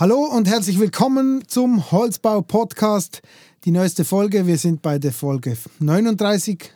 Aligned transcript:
Hallo 0.00 0.20
und 0.32 0.46
herzlich 0.46 0.78
willkommen 0.78 1.42
zum 1.48 1.90
Holzbau 1.90 2.40
Podcast. 2.40 3.20
Die 3.64 3.72
neueste 3.72 4.04
Folge. 4.04 4.46
Wir 4.46 4.56
sind 4.56 4.80
bei 4.80 5.00
der 5.00 5.10
Folge 5.10 5.58
39 5.80 6.70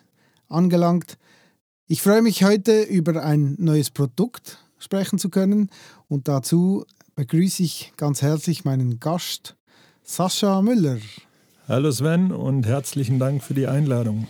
angelangt. 0.49 1.19
Ich 1.87 2.03
freue 2.03 2.21
mich 2.21 2.43
heute 2.43 2.83
über 2.83 3.23
ein 3.23 3.55
neues 3.61 3.93
Produkt 3.93 4.59
sprechen 4.77 5.21
zu 5.21 5.31
können 5.31 5.71
und 6.09 6.27
dazu 6.27 6.85
begrüße 7.15 7.63
ich 7.63 7.93
ganz 7.97 8.23
herzlich 8.23 8.65
meinen 8.65 8.99
Gast 8.99 9.55
Sascha 10.03 10.61
Müller. 10.61 10.99
Hallo 11.69 11.93
Sven 11.93 12.33
und 12.33 12.67
herzlichen 12.67 13.21
Dank 13.21 13.45
für 13.45 13.55
die 13.55 13.69
Einladung. 13.69 14.27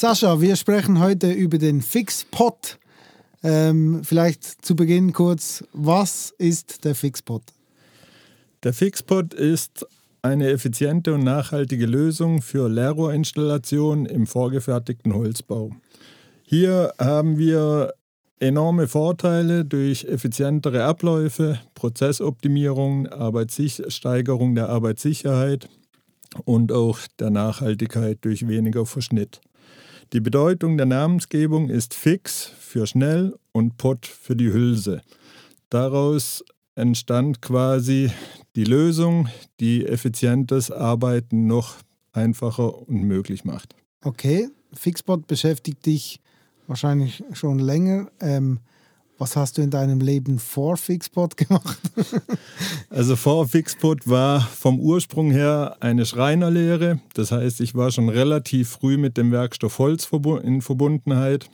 Sascha, 0.00 0.40
wir 0.40 0.54
sprechen 0.54 1.00
heute 1.00 1.32
über 1.32 1.58
den 1.58 1.82
Fixpot. 1.82 2.78
Ähm, 3.42 4.02
vielleicht 4.04 4.64
zu 4.64 4.76
Beginn 4.76 5.12
kurz, 5.12 5.64
was 5.72 6.32
ist 6.38 6.84
der 6.84 6.94
Fixpot? 6.94 7.42
Der 8.62 8.72
Fixpot 8.72 9.34
ist 9.34 9.84
eine 10.22 10.50
effiziente 10.50 11.12
und 11.14 11.24
nachhaltige 11.24 11.86
Lösung 11.86 12.42
für 12.42 12.68
Leerrohrinstallationen 12.68 14.06
im 14.06 14.28
vorgefertigten 14.28 15.12
Holzbau. 15.14 15.72
Hier 16.44 16.92
haben 17.00 17.36
wir 17.36 17.92
enorme 18.38 18.86
Vorteile 18.86 19.64
durch 19.64 20.04
effizientere 20.04 20.84
Abläufe, 20.84 21.58
Prozessoptimierung, 21.74 23.08
Steigerung 23.88 24.54
der 24.54 24.68
Arbeitssicherheit 24.68 25.68
und 26.44 26.70
auch 26.70 27.00
der 27.18 27.30
Nachhaltigkeit 27.30 28.18
durch 28.20 28.46
weniger 28.46 28.86
Verschnitt. 28.86 29.40
Die 30.14 30.20
Bedeutung 30.20 30.78
der 30.78 30.86
Namensgebung 30.86 31.68
ist 31.68 31.92
fix 31.92 32.46
für 32.58 32.86
schnell 32.86 33.36
und 33.52 33.76
pot 33.76 34.06
für 34.06 34.34
die 34.34 34.50
Hülse. 34.50 35.02
Daraus 35.68 36.42
entstand 36.74 37.42
quasi 37.42 38.10
die 38.56 38.64
Lösung, 38.64 39.28
die 39.60 39.84
effizientes 39.84 40.70
Arbeiten 40.70 41.46
noch 41.46 41.76
einfacher 42.12 42.88
und 42.88 43.02
möglich 43.02 43.44
macht. 43.44 43.74
Okay, 44.02 44.48
Fixpot 44.72 45.26
beschäftigt 45.26 45.84
dich 45.84 46.20
wahrscheinlich 46.66 47.22
schon 47.32 47.58
länger. 47.58 48.10
Ähm, 48.20 48.60
was 49.18 49.36
hast 49.36 49.58
du 49.58 49.62
in 49.62 49.70
deinem 49.70 50.00
Leben 50.00 50.38
vor 50.38 50.76
Fixpot 50.76 51.36
gemacht? 51.36 51.80
also 52.90 53.16
vor 53.16 53.48
Fixpot 53.48 54.08
war 54.08 54.40
vom 54.40 54.78
Ursprung 54.78 55.32
her 55.32 55.76
eine 55.80 56.06
Schreinerlehre. 56.06 57.00
Das 57.14 57.32
heißt, 57.32 57.60
ich 57.60 57.74
war 57.74 57.90
schon 57.90 58.08
relativ 58.08 58.68
früh 58.70 58.96
mit 58.96 59.16
dem 59.16 59.32
Werkstoff 59.32 59.80
Holz 59.80 60.08
in 60.42 60.62
Verbundenheit 60.62 61.50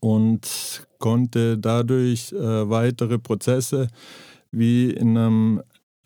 und 0.00 0.88
konnte 0.98 1.56
dadurch 1.56 2.32
äh, 2.32 2.68
weitere 2.68 3.18
Prozesse 3.18 3.86
wie 4.50 4.90
in 4.90 5.16
einem 5.16 5.62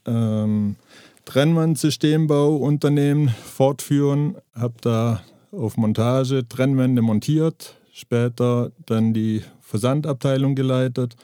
ähm, 0.06 0.76
Trennwandsystembauunternehmen 1.24 3.28
fortführen. 3.28 4.36
Habe 4.54 4.74
da 4.80 5.22
auf 5.52 5.76
Montage 5.76 6.48
Trennwände 6.48 7.02
montiert, 7.02 7.76
später 7.92 8.72
dann 8.86 9.12
die 9.12 9.42
Versandabteilung 9.76 10.54
geleitet, 10.54 11.16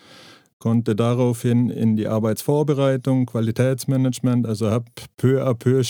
konnte 0.58 0.95
daraufhin 0.95 1.70
in 1.70 1.97
die 1.97 2.06
Arbeitsvorbereitung, 2.06 3.27
Qualitätsmanagement, 3.27 4.47
also 4.47 4.70
habe 4.70 4.84
peu 5.17 5.42
à 5.42 5.55
peu 5.55 5.83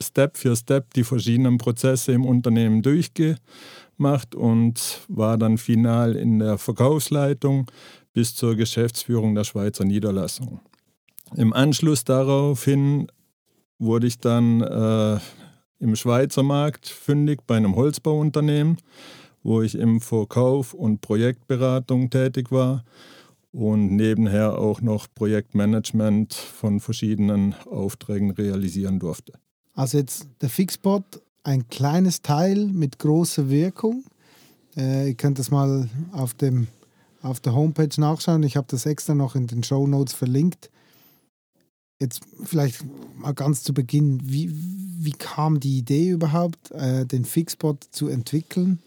Step 0.00 0.36
für 0.36 0.54
Step 0.54 0.92
die 0.94 1.04
verschiedenen 1.04 1.58
Prozesse 1.58 2.12
im 2.12 2.24
Unternehmen 2.24 2.82
durchgemacht 2.82 4.34
und 4.34 5.00
war 5.08 5.38
dann 5.38 5.58
final 5.58 6.14
in 6.16 6.38
der 6.38 6.58
Verkaufsleitung 6.58 7.70
bis 8.12 8.34
zur 8.34 8.56
Geschäftsführung 8.56 9.34
der 9.34 9.44
Schweizer 9.44 9.84
Niederlassung. 9.84 10.60
Im 11.34 11.52
Anschluss 11.52 12.04
daraufhin 12.04 13.06
wurde 13.78 14.06
ich 14.06 14.18
dann 14.18 14.60
äh, 14.60 15.18
im 15.78 15.96
Schweizer 15.96 16.42
Markt 16.42 16.88
fündig 16.88 17.40
bei 17.46 17.56
einem 17.56 17.74
Holzbauunternehmen 17.74 18.76
wo 19.42 19.62
ich 19.62 19.74
im 19.74 20.00
Verkauf 20.00 20.74
und 20.74 21.00
Projektberatung 21.00 22.10
tätig 22.10 22.50
war 22.50 22.84
und 23.52 23.94
nebenher 23.96 24.58
auch 24.58 24.80
noch 24.80 25.06
Projektmanagement 25.14 26.32
von 26.32 26.80
verschiedenen 26.80 27.54
Aufträgen 27.66 28.30
realisieren 28.30 28.98
durfte. 28.98 29.34
Also 29.74 29.98
jetzt 29.98 30.28
der 30.40 30.48
Fixbot, 30.48 31.22
ein 31.44 31.68
kleines 31.68 32.22
Teil 32.22 32.66
mit 32.66 32.98
großer 32.98 33.50
Wirkung. 33.50 34.04
Äh, 34.76 35.08
ihr 35.08 35.14
könnt 35.14 35.38
das 35.38 35.50
mal 35.50 35.88
auf, 36.12 36.34
dem, 36.34 36.68
auf 37.20 37.40
der 37.40 37.54
Homepage 37.54 38.00
nachschauen. 38.00 38.42
Ich 38.42 38.56
habe 38.56 38.66
das 38.70 38.86
extra 38.86 39.14
noch 39.14 39.34
in 39.34 39.46
den 39.46 39.62
Show 39.62 39.86
Notes 39.86 40.14
verlinkt. 40.14 40.70
Jetzt 42.00 42.22
vielleicht 42.42 42.84
mal 43.16 43.32
ganz 43.32 43.62
zu 43.62 43.74
Beginn, 43.74 44.20
wie, 44.24 44.50
wie 44.52 45.12
kam 45.12 45.60
die 45.60 45.78
Idee 45.78 46.10
überhaupt, 46.10 46.70
äh, 46.72 47.04
den 47.06 47.24
Fixbot 47.24 47.84
zu 47.90 48.08
entwickeln? 48.08 48.80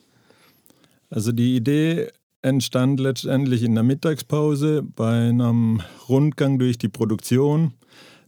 Also 1.10 1.32
die 1.32 1.56
Idee 1.56 2.10
entstand 2.42 3.00
letztendlich 3.00 3.64
in 3.64 3.74
der 3.76 3.84
Mittagspause 3.84 4.84
bei 4.84 5.30
einem 5.30 5.82
Rundgang 6.08 6.60
durch 6.60 6.78
die 6.78 6.90
Produktion. 6.90 7.74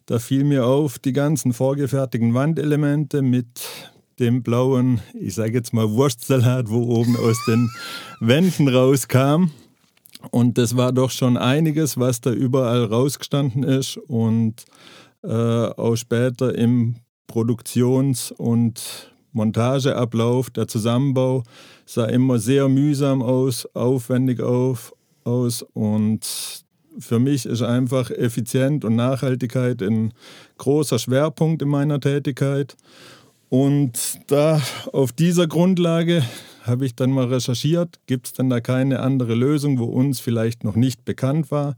Da 0.08 0.20
fiel 0.20 0.44
mir 0.44 0.66
auf, 0.66 1.00
die 1.00 1.14
ganzen 1.14 1.54
vorgefertigten 1.54 2.34
Wandelemente 2.34 3.22
mit 3.22 3.48
dem 4.20 4.42
blauen, 4.42 5.02
ich 5.14 5.36
sage 5.36 5.54
jetzt 5.54 5.74
mal 5.74 5.92
Wurstsalat, 5.92 6.70
wo 6.70 6.98
oben 6.98 7.16
aus 7.18 7.38
den 7.46 7.70
Wänden 8.20 8.68
rauskam. 8.68 9.52
Und 10.32 10.58
das 10.58 10.76
war 10.76 10.92
doch 10.92 11.12
schon 11.12 11.38
einiges, 11.38 11.98
was 12.00 12.22
da 12.22 12.32
überall 12.32 12.86
rausgestanden 12.86 13.64
ist 13.64 13.98
und 13.98 14.66
äh, 15.24 15.30
auch 15.30 15.96
später 15.96 16.56
im 16.56 16.96
Produktions- 17.28 18.32
und 18.32 19.14
Montageablauf, 19.38 20.50
der 20.50 20.68
Zusammenbau 20.68 21.44
sah 21.86 22.06
immer 22.06 22.40
sehr 22.40 22.68
mühsam 22.68 23.22
aus, 23.22 23.66
aufwendig 23.74 24.42
auf, 24.42 24.94
aus 25.24 25.62
und 25.74 26.66
für 27.00 27.20
mich 27.20 27.46
ist 27.46 27.62
einfach 27.62 28.10
Effizienz 28.10 28.84
und 28.84 28.96
Nachhaltigkeit 28.96 29.82
ein 29.82 30.14
großer 30.58 31.00
Schwerpunkt 31.00 31.62
in 31.62 31.70
meiner 31.70 32.00
Tätigkeit. 32.00 32.76
Und 33.50 34.20
da 34.28 34.62
auf 34.92 35.12
dieser 35.12 35.48
Grundlage 35.48 36.24
habe 36.64 36.86
ich 36.86 36.96
dann 36.96 37.12
mal 37.12 37.26
recherchiert, 37.26 38.00
gibt 38.08 38.28
es 38.28 38.34
denn 38.34 38.50
da 38.50 38.60
keine 38.60 39.00
andere 39.00 39.36
Lösung, 39.36 39.80
wo 39.80 39.86
uns 39.86 40.20
vielleicht 40.20 40.64
noch 40.64 40.76
nicht 40.76 41.06
bekannt 41.06 41.52
war. 41.52 41.76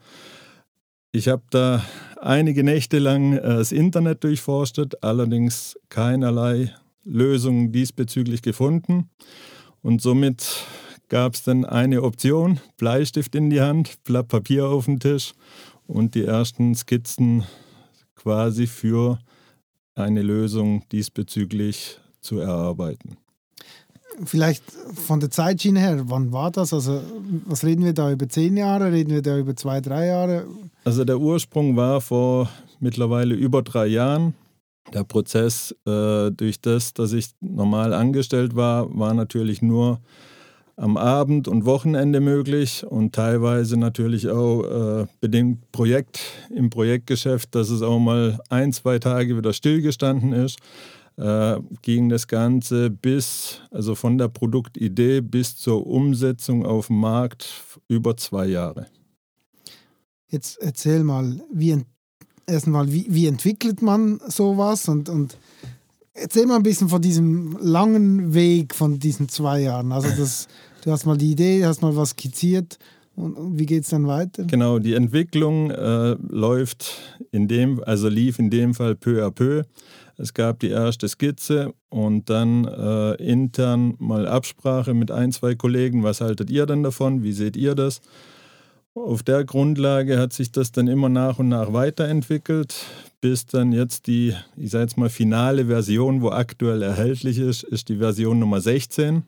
Ich 1.12 1.28
habe 1.28 1.44
da 1.50 1.84
einige 2.22 2.64
Nächte 2.64 3.00
lang 3.00 3.34
äh, 3.34 3.42
das 3.42 3.72
Internet 3.72 4.24
durchforstet, 4.24 5.04
allerdings 5.04 5.78
keinerlei 5.90 6.74
Lösung 7.04 7.72
diesbezüglich 7.72 8.42
gefunden. 8.42 9.10
Und 9.82 10.02
somit 10.02 10.66
gab 11.10 11.34
es 11.34 11.44
dann 11.44 11.66
eine 11.66 12.04
Option, 12.04 12.60
Bleistift 12.78 13.36
in 13.36 13.50
die 13.50 13.62
Hand, 13.62 14.04
Blatt 14.04 14.28
Papier 14.28 14.68
auf 14.68 14.86
den 14.86 15.00
Tisch 15.00 15.34
und 15.88 16.16
die 16.16 16.24
ersten 16.24 16.76
Skizzen 16.76 17.44
quasi 18.16 18.68
für 18.68 19.20
eine 19.96 20.22
Lösung 20.22 20.84
diesbezüglich 20.92 22.00
zu 22.22 22.40
erarbeiten. 22.40 23.18
Vielleicht 24.26 24.64
von 25.06 25.22
der 25.22 25.32
Zeitschiene 25.32 25.80
her, 25.80 26.02
wann 26.06 26.32
war 26.34 26.52
das? 26.52 26.74
Also, 26.74 27.02
was 27.46 27.64
reden 27.64 27.86
wir 27.86 27.94
da 27.94 28.12
über 28.12 28.28
zehn 28.28 28.58
Jahre? 28.58 28.92
Reden 28.92 29.12
wir 29.12 29.22
da 29.22 29.38
über 29.38 29.56
zwei, 29.56 29.80
drei 29.80 30.08
Jahre? 30.08 30.46
Also, 30.84 31.06
der 31.06 31.20
Ursprung 31.20 31.78
war 31.78 32.02
vor 32.02 32.50
mittlerweile 32.82 33.34
über 33.34 33.62
drei 33.62 33.88
Jahren. 33.88 34.34
Der 34.94 35.04
Prozess 35.04 35.76
äh, 35.86 36.32
durch 36.32 36.62
das, 36.62 36.94
dass 36.94 37.14
ich 37.14 37.30
normal 37.42 37.94
angestellt 37.94 38.56
war, 38.56 38.88
war 38.98 39.14
natürlich 39.14 39.62
nur 39.62 40.02
am 40.80 40.96
Abend 40.96 41.48
und 41.48 41.66
Wochenende 41.66 42.22
möglich 42.22 42.86
und 42.88 43.14
teilweise 43.14 43.78
natürlich 43.78 44.30
auch 44.30 44.64
äh, 45.02 45.08
bedingt 45.20 45.72
Projekt 45.72 46.22
im 46.56 46.70
Projektgeschäft, 46.70 47.54
dass 47.54 47.70
es 47.70 47.82
auch 47.82 48.00
mal 48.00 48.40
ein, 48.50 48.72
zwei 48.72 48.98
Tage 48.98 49.38
wieder 49.38 49.52
stillgestanden 49.52 50.32
ist, 50.32 50.60
äh, 51.18 51.60
ging 51.82 52.08
das 52.08 52.28
Ganze 52.28 52.90
bis, 52.90 53.60
also 53.72 53.94
von 53.94 54.18
der 54.18 54.30
Produktidee 54.30 55.20
bis 55.20 55.58
zur 55.58 55.86
Umsetzung 55.86 56.66
auf 56.66 56.88
dem 56.88 57.02
Markt 57.02 57.50
über 57.90 58.16
zwei 58.16 58.48
Jahre. 58.48 58.88
Jetzt 60.30 60.60
erzähl 60.62 61.04
mal, 61.04 61.42
wie, 61.52 61.84
erstmal, 62.50 62.92
wie, 62.92 63.06
wie 63.10 63.28
entwickelt 63.28 63.82
man 63.82 64.20
sowas 64.28 64.88
und, 64.88 65.10
und 65.10 65.38
erzähl 66.14 66.46
mal 66.46 66.58
ein 66.58 66.64
bisschen 66.64 66.90
von 66.90 67.02
diesem 67.02 67.58
langen 67.62 68.34
Weg 68.34 68.76
von 68.76 69.00
diesen 69.00 69.30
zwei 69.30 69.62
Jahren. 69.62 69.92
Also 69.92 70.10
das, 70.18 70.48
du 70.84 70.92
hast 70.92 71.06
mal 71.06 71.18
die 71.18 71.32
Idee, 71.32 71.66
hast 71.66 71.82
mal 71.82 71.96
was 71.96 72.12
skizziert 72.12 72.78
Und 73.20 73.60
wie 73.60 73.66
geht 73.66 73.84
es 73.84 73.90
dann 73.90 74.08
weiter? 74.08 74.46
Genau, 74.46 74.80
die 74.80 74.94
Entwicklung 74.94 75.72
äh, 75.72 76.16
läuft 76.30 76.96
in 77.32 77.48
dem, 77.48 77.84
also 77.84 78.08
lief 78.08 78.40
in 78.40 78.50
dem 78.50 78.74
Fall 78.74 78.96
peu 78.96 79.26
à 79.26 79.30
peu. 79.30 79.64
Es 80.18 80.34
gab 80.34 80.60
die 80.60 80.70
erste 80.70 81.08
Skizze 81.08 81.74
und 81.90 82.30
dann 82.30 82.66
äh, 82.66 83.14
intern 83.16 83.96
mal 84.00 84.28
Absprache 84.28 84.94
mit 84.94 85.12
ein, 85.12 85.32
zwei 85.32 85.56
Kollegen. 85.56 86.04
Was 86.04 86.22
haltet 86.22 86.50
ihr 86.50 86.66
denn 86.66 86.84
davon? 86.84 87.24
Wie 87.24 87.34
seht 87.34 87.58
ihr 87.58 87.76
das? 87.76 88.02
Auf 89.06 89.24
der 89.24 89.46
Grundlage 89.46 90.20
hat 90.20 90.34
sich 90.34 90.52
das 90.52 90.74
dann 90.74 90.88
immer 90.88 91.08
nach 91.08 91.40
und 91.40 91.48
nach 91.48 91.72
weiterentwickelt, 91.72 92.86
bis 93.22 93.46
dann 93.46 93.72
jetzt 93.72 94.08
die, 94.08 94.36
ich 94.58 94.72
sage 94.72 94.84
jetzt 94.84 94.98
mal, 94.98 95.10
finale 95.10 95.68
Version, 95.68 96.22
wo 96.22 96.32
aktuell 96.32 96.82
erhältlich 96.82 97.40
ist, 97.40 97.64
ist 97.64 97.88
die 97.88 97.98
Version 97.98 98.40
Nummer 98.40 98.60
16. 98.60 99.24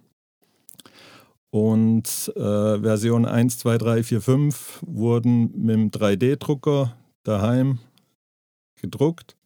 Und 1.51 2.33
äh, 2.35 2.79
Version 2.79 3.25
1, 3.25 3.59
2, 3.59 3.77
3, 3.77 4.03
4, 4.03 4.21
5 4.21 4.83
wurden 4.85 5.51
mit 5.55 5.75
dem 5.75 5.91
3D-Drucker 5.91 6.93
daheim 7.23 7.79
gedruckt. 8.75 9.37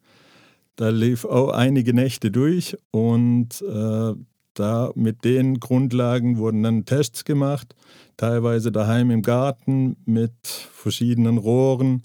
Da 0.76 0.90
lief 0.90 1.26
auch 1.26 1.50
einige 1.50 1.94
Nächte 1.94 2.32
durch 2.32 2.78
und 2.92 3.62
äh, 3.62 4.14
da 4.56 4.92
mit 4.96 5.24
den 5.24 5.60
Grundlagen 5.60 6.38
wurden 6.38 6.64
dann 6.64 6.86
Tests 6.86 7.24
gemacht, 7.26 7.76
teilweise 8.18 8.72
daheim 8.72 9.12
im 9.12 9.22
Garten 9.22 9.98
mit 10.06 10.34
verschiedenen 10.46 11.38
Rohren 11.38 12.04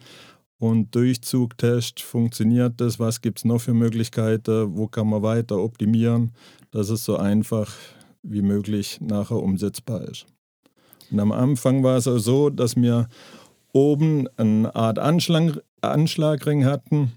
und 0.59 0.95
Durchzugtest. 0.95 2.01
Funktioniert 2.01 2.81
das? 2.81 2.99
Was 2.99 3.21
gibt 3.21 3.39
es 3.39 3.45
noch 3.45 3.61
für 3.61 3.75
Möglichkeiten? 3.75 4.77
Wo 4.77 4.87
kann 4.87 5.09
man 5.09 5.23
weiter 5.23 5.59
optimieren, 5.59 6.33
dass 6.71 6.91
es 6.91 7.05
so 7.05 7.17
einfach 7.17 7.73
wie 8.23 8.43
möglich 8.43 9.01
nachher 9.01 9.37
umsetzbar 9.37 10.03
ist. 10.03 10.27
Und 11.11 11.21
am 11.21 11.33
Anfang 11.33 11.83
war 11.83 11.97
es 11.97 12.07
auch 12.07 12.19
so, 12.19 12.51
dass 12.51 12.77
wir 12.77 13.09
oben 13.73 14.29
eine 14.37 14.75
Art 14.75 14.99
Anschlag, 14.99 15.63
Anschlagring 15.81 16.65
hatten. 16.65 17.13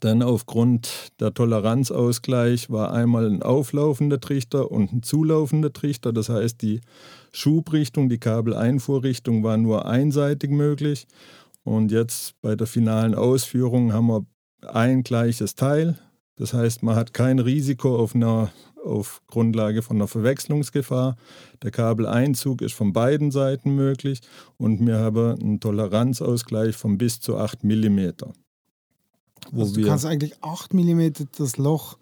Dann 0.00 0.22
aufgrund 0.22 1.12
der 1.20 1.32
Toleranzausgleich 1.32 2.70
war 2.70 2.92
einmal 2.92 3.26
ein 3.26 3.42
auflaufender 3.42 4.20
Trichter 4.20 4.70
und 4.70 4.92
ein 4.92 5.02
zulaufender 5.02 5.72
Trichter. 5.72 6.12
Das 6.12 6.28
heißt, 6.28 6.60
die 6.60 6.80
Schubrichtung, 7.32 8.08
die 8.08 8.18
Kabeleinfuhrrichtung 8.18 9.44
war 9.44 9.56
nur 9.56 9.86
einseitig 9.86 10.50
möglich. 10.50 11.06
Und 11.62 11.92
jetzt 11.92 12.40
bei 12.42 12.56
der 12.56 12.66
finalen 12.66 13.14
Ausführung 13.14 13.92
haben 13.92 14.08
wir 14.08 14.26
ein 14.66 15.02
gleiches 15.02 15.54
Teil. 15.54 15.98
Das 16.36 16.52
heißt, 16.52 16.82
man 16.82 16.96
hat 16.96 17.14
kein 17.14 17.38
Risiko 17.38 17.96
auf 17.96 18.14
einer 18.14 18.50
auf 18.84 19.20
Grundlage 19.26 19.82
von 19.82 19.96
einer 19.96 20.06
Verwechslungsgefahr. 20.06 21.16
Der 21.62 21.70
Kabeleinzug 21.72 22.62
ist 22.62 22.74
von 22.74 22.92
beiden 22.92 23.32
Seiten 23.32 23.74
möglich 23.74 24.20
und 24.58 24.86
wir 24.86 24.98
haben 24.98 25.40
einen 25.40 25.60
Toleranzausgleich 25.60 26.76
von 26.76 26.96
bis 26.96 27.18
zu 27.18 27.36
8 27.36 27.64
mm. 27.64 28.10
Also 29.54 29.74
du 29.74 29.86
kannst 29.86 30.04
eigentlich 30.04 30.42
8 30.42 30.74
mm 30.74 31.12
das 31.36 31.56
Loch 31.56 31.98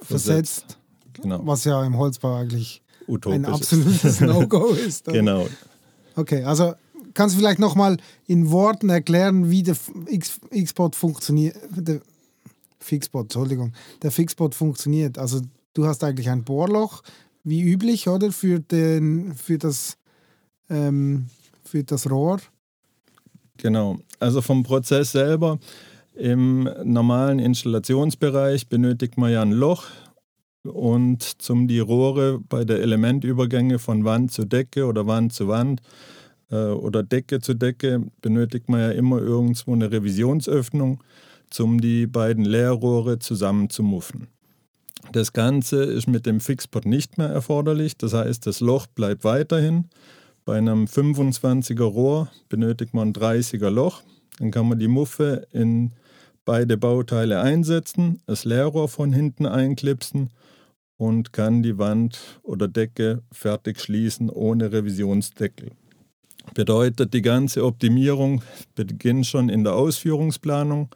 versetzt, 0.00 0.64
versetzt 0.64 0.78
genau. 1.14 1.40
was 1.44 1.64
ja 1.64 1.84
im 1.84 1.96
Holzbau 1.96 2.36
eigentlich 2.36 2.82
Utopisch 3.06 3.34
ein 3.36 3.44
absolutes 3.46 4.20
No-Go 4.20 4.68
ist. 4.68 5.06
genau. 5.06 5.48
Okay, 6.14 6.44
also 6.44 6.74
kannst 7.14 7.34
du 7.34 7.40
vielleicht 7.40 7.58
nochmal 7.58 7.96
in 8.26 8.50
Worten 8.50 8.90
erklären, 8.90 9.50
wie 9.50 9.62
der 9.62 9.76
X-Bot 10.50 10.94
funktioniert, 10.94 11.56
der 11.70 12.00
Fixbot, 12.80 13.24
Entschuldigung, 13.24 13.72
der 14.02 14.10
Fixbot 14.10 14.54
funktioniert. 14.54 15.18
Also 15.18 15.40
du 15.74 15.86
hast 15.86 16.04
eigentlich 16.04 16.30
ein 16.30 16.44
Bohrloch, 16.44 17.02
wie 17.44 17.62
üblich, 17.62 18.08
oder? 18.08 18.32
Für, 18.32 18.60
den, 18.60 19.34
für, 19.34 19.58
das, 19.58 19.96
ähm, 20.70 21.26
für 21.64 21.84
das 21.84 22.10
Rohr. 22.10 22.40
Genau. 23.56 23.98
Also 24.20 24.40
vom 24.40 24.62
Prozess 24.62 25.12
selber. 25.12 25.58
Im 26.18 26.68
normalen 26.82 27.38
Installationsbereich 27.38 28.68
benötigt 28.68 29.16
man 29.18 29.30
ja 29.30 29.40
ein 29.40 29.52
Loch 29.52 29.84
und 30.64 31.22
zum 31.22 31.68
die 31.68 31.78
Rohre 31.78 32.40
bei 32.40 32.64
der 32.64 32.80
Elementübergänge 32.80 33.78
von 33.78 34.04
Wand 34.04 34.32
zu 34.32 34.44
Decke 34.44 34.86
oder 34.86 35.06
Wand 35.06 35.32
zu 35.32 35.46
Wand 35.46 35.80
äh, 36.50 36.56
oder 36.56 37.04
Decke 37.04 37.38
zu 37.38 37.54
Decke 37.54 38.02
benötigt 38.20 38.68
man 38.68 38.80
ja 38.80 38.90
immer 38.90 39.20
irgendwo 39.20 39.72
eine 39.72 39.92
Revisionsöffnung, 39.92 41.04
um 41.60 41.80
die 41.80 42.08
beiden 42.08 42.44
Leerrohre 42.44 43.20
zusammenzumuffen. 43.20 44.26
Das 45.12 45.32
Ganze 45.32 45.84
ist 45.84 46.08
mit 46.08 46.26
dem 46.26 46.40
Fixpot 46.40 46.84
nicht 46.84 47.16
mehr 47.16 47.28
erforderlich. 47.28 47.96
Das 47.96 48.12
heißt, 48.12 48.44
das 48.44 48.58
Loch 48.58 48.88
bleibt 48.88 49.22
weiterhin. 49.22 49.84
Bei 50.44 50.58
einem 50.58 50.86
25er 50.86 51.84
Rohr 51.84 52.28
benötigt 52.48 52.92
man 52.92 53.10
ein 53.10 53.14
30er 53.14 53.70
Loch. 53.70 54.02
Dann 54.40 54.50
kann 54.50 54.68
man 54.68 54.80
die 54.80 54.88
Muffe 54.88 55.46
in 55.52 55.92
beide 56.48 56.78
Bauteile 56.78 57.42
einsetzen, 57.42 58.22
das 58.24 58.46
Leerrohr 58.46 58.88
von 58.88 59.12
hinten 59.12 59.44
einklipsen 59.44 60.30
und 60.96 61.34
kann 61.34 61.62
die 61.62 61.76
Wand 61.76 62.40
oder 62.42 62.68
Decke 62.68 63.22
fertig 63.30 63.82
schließen 63.82 64.30
ohne 64.30 64.72
Revisionsdeckel. 64.72 65.72
Bedeutet, 66.54 67.12
die 67.12 67.20
ganze 67.20 67.66
Optimierung 67.66 68.40
beginnt 68.74 69.26
schon 69.26 69.50
in 69.50 69.62
der 69.62 69.74
Ausführungsplanung. 69.74 70.88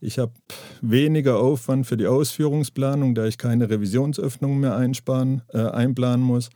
Ich 0.00 0.20
habe 0.20 0.32
weniger 0.80 1.40
Aufwand 1.40 1.88
für 1.88 1.96
die 1.96 2.06
Ausführungsplanung, 2.06 3.16
da 3.16 3.26
ich 3.26 3.36
keine 3.36 3.68
Revisionsöffnung 3.68 4.60
mehr 4.60 4.76
einsparen, 4.76 5.42
äh, 5.52 5.58
einplanen 5.58 6.24
muss 6.24 6.50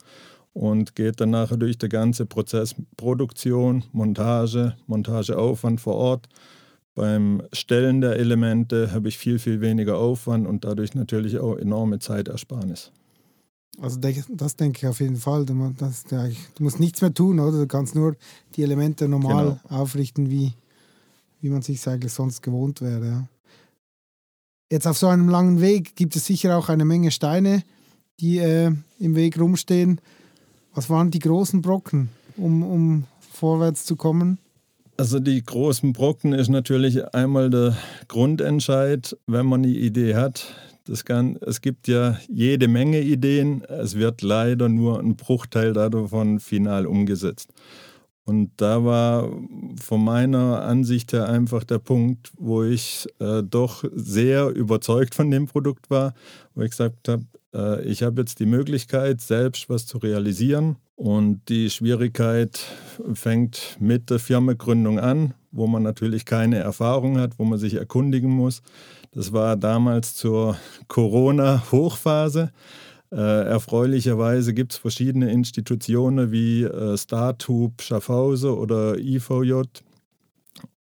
und 0.53 0.95
geht 0.95 1.21
dann 1.21 1.31
nachher 1.31 1.57
durch 1.57 1.77
den 1.77 1.91
ganzen 1.91 2.29
Prozess 2.29 2.77
Produktion, 2.97 3.83
Montage, 3.91 4.77
Montageaufwand 4.87 5.81
vor 5.81 5.97
Ort. 5.97 6.29
Beim 6.99 7.45
Stellen 7.53 8.01
der 8.01 8.17
Elemente 8.17 8.91
habe 8.91 9.07
ich 9.07 9.19
viel, 9.19 9.39
viel 9.39 9.61
weniger 9.61 9.99
Aufwand 9.99 10.49
und 10.49 10.65
dadurch 10.65 10.97
natürlich 10.97 11.39
auch 11.39 11.55
enorme 11.55 12.01
Zeitersparnis. 12.01 12.91
Also 13.81 14.01
das 14.01 14.57
denke 14.57 14.79
ich 14.79 14.87
auf 14.89 14.99
jeden 14.99 15.15
Fall. 15.15 15.47
Du, 15.47 15.55
musst 15.55 16.81
nichts 16.81 17.01
mehr 17.01 17.15
tun, 17.15 17.39
oder? 17.39 17.57
Du 17.57 17.69
kannst 17.69 17.95
nur 17.95 18.17
die 18.57 18.65
Elemente 18.65 19.07
normal 19.07 19.61
genau. 19.63 19.81
aufrichten, 19.81 20.29
wie, 20.29 20.55
wie 21.41 21.51
man 21.51 21.63
sich 21.63 21.87
eigentlich 21.87 22.13
sonst 22.13 22.43
gewohnt 22.43 22.81
wäre. 22.81 23.07
Ja. 23.07 23.29
Jetzt 24.69 24.89
auf 24.89 24.99
so 24.99 25.07
einem 25.07 25.29
langen 25.29 25.61
Weg 25.61 25.95
gibt 25.95 26.17
es 26.17 26.27
sicher 26.27 26.59
auch 26.59 26.69
eine 26.69 26.85
Menge 26.85 27.13
Steine, 27.13 27.63
die 28.19 28.39
äh, 28.39 28.73
im 28.99 29.15
Weg 29.15 29.39
rumstehen. 29.39 30.01
Was 30.75 30.91
waren 30.91 31.13
die 31.13 31.21
großen 31.21 31.63
Brocken, 31.63 32.09
um, 32.37 32.65
um 32.65 33.05
vorwärts 33.21 33.85
zu 33.85 33.95
kommen? 33.95 34.39
Also 35.01 35.21
die 35.21 35.41
großen 35.45 35.93
Brocken 35.93 36.33
ist 36.33 36.49
natürlich 36.49 37.15
einmal 37.15 37.51
der 37.51 37.77
Grundentscheid, 38.09 39.17
wenn 39.29 39.47
man 39.47 39.63
eine 39.63 39.73
Idee 39.73 40.17
hat. 40.17 40.53
Das 40.87 41.05
kann, 41.05 41.39
es 41.41 41.61
gibt 41.61 41.87
ja 41.87 42.19
jede 42.29 42.67
Menge 42.67 43.01
Ideen, 43.01 43.63
es 43.63 43.95
wird 43.95 44.23
leider 44.23 44.69
nur 44.69 44.99
ein 44.99 45.15
Bruchteil 45.15 45.73
davon 45.73 46.41
final 46.41 46.85
umgesetzt. 46.85 47.53
Und 48.25 48.51
da 48.57 48.85
war 48.85 49.31
von 49.81 50.03
meiner 50.03 50.63
Ansicht 50.63 51.13
her 51.13 51.29
einfach 51.29 51.63
der 51.63 51.79
Punkt, 51.79 52.33
wo 52.37 52.65
ich 52.65 53.07
äh, 53.21 53.45
doch 53.45 53.85
sehr 53.95 54.49
überzeugt 54.49 55.15
von 55.15 55.31
dem 55.31 55.47
Produkt 55.47 55.91
war, 55.91 56.13
wo 56.57 56.63
ich 56.63 56.71
gesagt 56.71 57.07
habe, 57.07 57.23
äh, 57.55 57.83
ich 57.83 58.03
habe 58.03 58.23
jetzt 58.23 58.41
die 58.41 58.47
Möglichkeit, 58.47 59.21
selbst 59.21 59.71
was 59.71 59.87
zu 59.87 59.99
realisieren. 59.99 60.75
Und 60.99 61.49
die 61.49 61.71
Schwierigkeit 61.71 62.61
fängt 63.15 63.77
mit 63.79 64.11
der 64.11 64.19
Firmengründung 64.19 64.99
an, 64.99 65.33
wo 65.53 65.69
man 65.69 65.85
natürlich 65.85 66.25
keine 66.25 66.57
Erfahrung 66.59 67.21
hat, 67.21 67.39
wo 67.39 67.45
man 67.45 67.57
sich 67.57 67.75
erkundigen 67.75 68.33
muss. 68.33 68.63
Das 69.13 69.33
war 69.33 69.57
damals 69.57 70.17
zur 70.17 70.57
Corona-Hochphase. 70.89 72.51
Äh, 73.13 73.17
erfreulicherweise 73.17 74.53
gibt 74.53 74.73
es 74.73 74.79
verschiedene 74.79 75.31
Institutionen 75.31 76.33
wie 76.33 76.65
äh, 76.65 76.99
StarTube 76.99 77.81
Schaffhausen 77.81 78.51
oder 78.51 78.99
IVJ. 78.99 79.63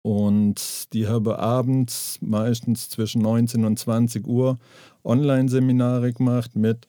Und 0.02 0.92
die 0.92 1.08
haben 1.08 1.32
abends 1.32 2.18
meistens 2.20 2.88
zwischen 2.88 3.20
19 3.20 3.64
und 3.64 3.80
20 3.80 4.28
Uhr 4.28 4.60
Online-Seminare 5.02 6.12
gemacht 6.12 6.54
mit, 6.54 6.86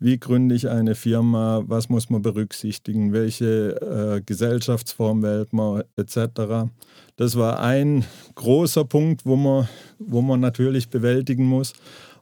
wie 0.00 0.18
gründe 0.18 0.54
ich 0.54 0.68
eine 0.68 0.94
Firma, 0.94 1.62
was 1.66 1.90
muss 1.90 2.08
man 2.08 2.22
berücksichtigen, 2.22 3.12
welche 3.12 4.16
äh, 4.16 4.22
Gesellschaftsform 4.22 5.22
wählt 5.22 5.52
man 5.52 5.84
etc. 5.96 6.70
Das 7.16 7.36
war 7.36 7.60
ein 7.60 8.04
großer 8.34 8.86
Punkt, 8.86 9.26
wo 9.26 9.36
man, 9.36 9.68
wo 9.98 10.22
man 10.22 10.40
natürlich 10.40 10.88
bewältigen 10.88 11.44
muss. 11.44 11.74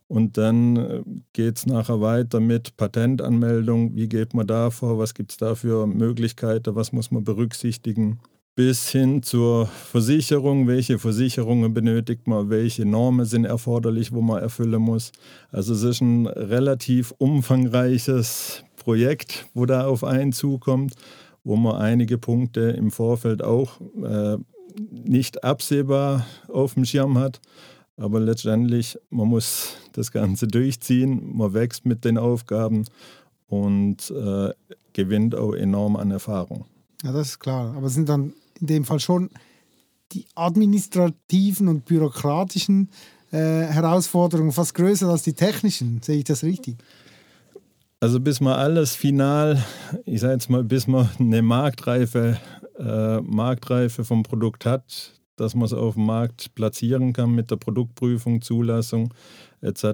Und 0.08 0.38
dann 0.38 0.76
äh, 0.76 1.02
geht 1.32 1.58
es 1.58 1.66
nachher 1.66 2.00
weiter 2.00 2.40
mit 2.40 2.76
Patentanmeldung. 2.76 3.94
Wie 3.94 4.08
geht 4.08 4.34
man 4.34 4.46
da 4.46 4.70
vor? 4.70 4.98
Was 4.98 5.14
gibt 5.14 5.30
es 5.30 5.36
da 5.36 5.54
für 5.54 5.86
Möglichkeiten? 5.86 6.74
Was 6.74 6.92
muss 6.92 7.12
man 7.12 7.22
berücksichtigen? 7.22 8.18
Bis 8.58 8.88
hin 8.88 9.22
zur 9.22 9.66
Versicherung. 9.66 10.66
Welche 10.66 10.98
Versicherungen 10.98 11.72
benötigt 11.72 12.26
man? 12.26 12.50
Welche 12.50 12.84
Normen 12.84 13.24
sind 13.24 13.44
erforderlich, 13.44 14.10
wo 14.10 14.20
man 14.20 14.42
erfüllen 14.42 14.82
muss? 14.82 15.12
Also 15.52 15.74
es 15.74 15.84
ist 15.84 16.00
ein 16.00 16.26
relativ 16.26 17.14
umfangreiches 17.18 18.64
Projekt, 18.74 19.46
wo 19.54 19.64
da 19.64 19.86
auf 19.86 20.02
einen 20.02 20.32
zukommt, 20.32 20.94
wo 21.44 21.54
man 21.54 21.76
einige 21.76 22.18
Punkte 22.18 22.62
im 22.70 22.90
Vorfeld 22.90 23.44
auch 23.44 23.80
äh, 24.02 24.38
nicht 24.90 25.44
absehbar 25.44 26.26
auf 26.48 26.74
dem 26.74 26.84
Schirm 26.84 27.16
hat. 27.16 27.40
Aber 27.96 28.18
letztendlich, 28.18 28.98
man 29.08 29.28
muss 29.28 29.76
das 29.92 30.10
Ganze 30.10 30.48
durchziehen, 30.48 31.30
man 31.36 31.54
wächst 31.54 31.86
mit 31.86 32.04
den 32.04 32.18
Aufgaben 32.18 32.86
und 33.46 34.10
äh, 34.10 34.50
gewinnt 34.94 35.36
auch 35.36 35.54
enorm 35.54 35.94
an 35.94 36.10
Erfahrung. 36.10 36.64
Ja, 37.04 37.12
das 37.12 37.28
ist 37.28 37.38
klar. 37.38 37.76
Aber 37.76 37.88
sind 37.88 38.08
dann 38.08 38.32
in 38.60 38.66
dem 38.66 38.84
Fall 38.84 39.00
schon 39.00 39.30
die 40.12 40.26
administrativen 40.34 41.68
und 41.68 41.84
bürokratischen 41.84 42.90
äh, 43.30 43.36
Herausforderungen 43.36 44.52
fast 44.52 44.74
größer 44.74 45.08
als 45.08 45.22
die 45.22 45.34
technischen. 45.34 46.00
Sehe 46.02 46.18
ich 46.18 46.24
das 46.24 46.42
richtig? 46.42 46.76
Also 48.00 48.20
bis 48.20 48.40
man 48.40 48.54
alles 48.54 48.94
final, 48.94 49.62
ich 50.04 50.20
sage 50.20 50.34
jetzt 50.34 50.48
mal, 50.48 50.62
bis 50.62 50.86
man 50.86 51.08
eine 51.18 51.42
Marktreife, 51.42 52.38
äh, 52.78 53.20
Marktreife 53.20 54.04
vom 54.04 54.22
Produkt 54.22 54.64
hat, 54.64 55.12
dass 55.36 55.54
man 55.54 55.64
es 55.64 55.72
auf 55.72 55.94
dem 55.94 56.06
Markt 56.06 56.54
platzieren 56.54 57.12
kann 57.12 57.32
mit 57.32 57.50
der 57.50 57.56
Produktprüfung, 57.56 58.40
Zulassung 58.40 59.12
etc., 59.60 59.84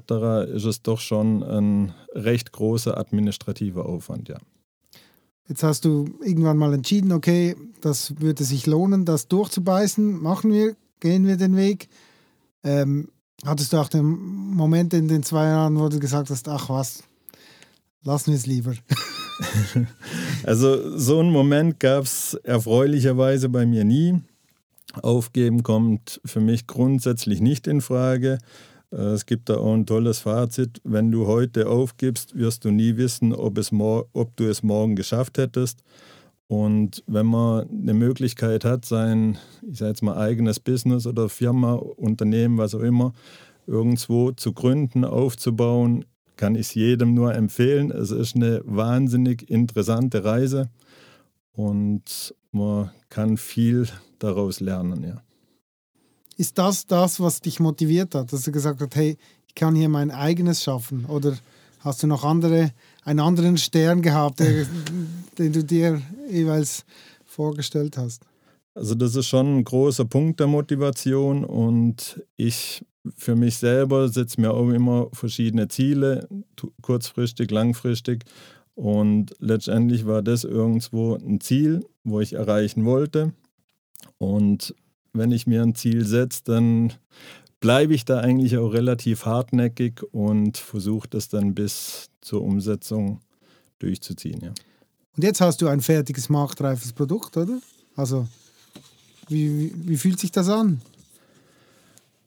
ist 0.53 0.65
es 0.65 0.83
doch 0.83 1.01
schon 1.01 1.43
ein 1.43 1.95
recht 2.15 2.53
großer 2.53 2.99
administrativer 2.99 3.87
Aufwand, 3.87 4.29
ja. 4.29 4.37
Jetzt 5.49 5.63
hast 5.63 5.85
du 5.85 6.07
irgendwann 6.23 6.57
mal 6.57 6.73
entschieden, 6.73 7.13
okay, 7.13 7.55
das 7.81 8.19
würde 8.21 8.45
sich 8.45 8.67
lohnen, 8.67 9.05
das 9.05 9.29
durchzubeißen. 9.29 10.23
Machen 10.23 10.53
wir, 10.53 10.75
gehen 11.01 11.27
wir 11.27 11.37
den 11.37 11.57
Weg. 11.57 11.89
Ähm, 12.63 13.09
hattest 13.45 13.73
du 13.73 13.77
auch 13.77 13.89
den 13.89 14.05
Moment 14.05 14.95
in 14.95 15.07
den 15.07 15.23
zwei 15.23 15.49
Jahren, 15.49 15.79
wo 15.79 15.89
du 15.89 15.99
gesagt 15.99 16.31
hast, 16.31 16.49
ach 16.49 16.71
was, 16.71 17.03
lassen 18.03 18.31
wir 18.31 18.39
es 18.39 18.47
lieber? 18.47 18.73
also 20.45 20.97
so 20.99 21.21
einen 21.21 21.31
Moment 21.31 21.79
gab 21.79 22.05
es 22.05 22.35
erfreulicherweise 22.43 23.51
bei 23.51 23.67
mir 23.67 23.85
nie. 23.85 24.23
Aufgeben 25.03 25.63
kommt 25.63 26.21
für 26.25 26.41
mich 26.41 26.67
grundsätzlich 26.67 27.41
nicht 27.41 27.67
in 27.67 27.81
Frage. 27.81 28.39
Es 28.91 29.27
gibt 29.27 29.49
da 29.49 29.57
auch 29.57 29.75
ein 29.75 29.87
tolles 29.87 30.21
Fazit. 30.21 30.81
Wenn 30.85 31.11
du 31.11 31.27
heute 31.27 31.69
aufgibst, 31.69 32.37
wirst 32.37 32.65
du 32.65 32.71
nie 32.71 32.97
wissen, 32.97 33.33
ob, 33.33 33.59
es 33.59 33.73
ob 33.73 34.37
du 34.37 34.45
es 34.45 34.63
morgen 34.63 34.95
geschafft 34.95 35.39
hättest. 35.39 35.83
Und 36.47 37.03
wenn 37.07 37.27
man 37.27 37.69
eine 37.69 37.95
Möglichkeit 37.95 38.65
hat, 38.65 38.85
sein, 38.85 39.39
ich 39.69 39.79
sage 39.79 39.91
jetzt 39.91 40.03
mal, 40.03 40.17
eigenes 40.17 40.61
Business 40.61 41.07
oder 41.07 41.29
Firma, 41.29 41.75
Unternehmen, 41.75 42.59
was 42.59 42.75
auch 42.75 42.81
immer, 42.81 43.13
irgendwo 43.67 44.31
zu 44.31 44.53
gründen, 44.53 45.05
aufzubauen, 45.05 46.05
kann 46.37 46.55
ich 46.55 46.69
es 46.69 46.75
jedem 46.75 47.15
nur 47.15 47.35
empfehlen. 47.35 47.91
Es 47.91 48.11
ist 48.11 48.37
eine 48.37 48.61
wahnsinnig 48.65 49.51
interessante 49.51 50.25
Reise 50.25 50.69
und 51.53 52.35
man 52.53 52.91
kann 53.09 53.37
viel 53.37 53.89
daraus 54.19 54.61
lernen, 54.61 55.03
ja 55.03 55.24
ist 56.37 56.59
das 56.59 56.87
das, 56.87 57.21
was 57.21 57.41
dich 57.41 57.61
motiviert 57.61 58.15
hat, 58.15 58.33
dass 58.33 58.43
du 58.43 58.53
gesagt 58.53 58.81
hast, 58.81 58.95
hey, 58.97 59.17
ich 59.47 59.55
kann 59.55 59.75
hier 59.75 59.89
mein 59.89 60.11
eigenes 60.11 60.63
schaffen? 60.63 61.05
Oder 61.07 61.37
hast 61.81 62.03
du 62.03 62.07
noch 62.07 62.25
andere, 62.25 62.73
einen 63.05 63.21
anderen 63.21 63.59
Stern 63.59 64.03
gehabt, 64.03 64.41
der, 64.41 64.67
den 65.39 65.53
du 65.53 65.63
dir 65.63 66.01
jeweils 66.31 66.85
vorgestellt 67.25 67.97
hast? 67.97 68.23
Also 68.75 68.95
das 68.95 69.15
ist 69.15 69.29
schon 69.29 69.59
ein 69.59 69.65
großer 69.65 70.05
Punkt 70.05 70.41
der 70.41 70.49
Motivation 70.49 71.45
und 71.45 72.21
ich 72.37 72.85
für 73.17 73.37
mich 73.37 73.57
selber 73.57 74.09
setze 74.09 74.41
mir 74.41 74.53
auch 74.53 74.71
immer 74.71 75.09
verschiedene 75.13 75.69
Ziele, 75.69 76.27
kurzfristig, 76.81 77.51
langfristig. 77.51 78.25
Und 78.75 79.35
letztendlich 79.39 80.07
war 80.07 80.23
das 80.23 80.45
irgendwo 80.45 81.15
ein 81.15 81.41
Ziel, 81.41 81.85
wo 82.03 82.21
ich 82.21 82.33
erreichen 82.33 82.85
wollte. 82.85 83.33
Und 84.19 84.75
wenn 85.15 85.33
ich 85.33 85.47
mir 85.47 85.63
ein 85.63 85.75
Ziel 85.75 86.05
setze, 86.05 86.43
dann 86.45 86.93
bleibe 87.61 87.95
ich 87.95 88.05
da 88.05 88.21
eigentlich 88.21 88.59
auch 88.59 88.69
relativ 88.69 89.25
hartnäckig 89.25 90.03
und 90.13 90.59
versuche 90.59 91.09
das 91.09 91.29
dann 91.29 91.55
bis 91.55 92.11
zur 92.21 92.43
Umsetzung 92.43 93.21
durchzuziehen. 93.79 94.41
Ja. 94.43 94.53
Und 95.17 95.23
jetzt 95.23 95.41
hast 95.41 95.63
du 95.63 95.69
ein 95.69 95.81
fertiges, 95.81 96.29
marktreifes 96.29 96.93
Produkt, 96.93 97.37
oder? 97.37 97.59
Also, 97.97 98.27
wie, 99.29 99.49
wie, 99.49 99.89
wie 99.89 99.97
fühlt 99.97 100.19
sich 100.19 100.33
das 100.33 100.49
an? 100.49 100.83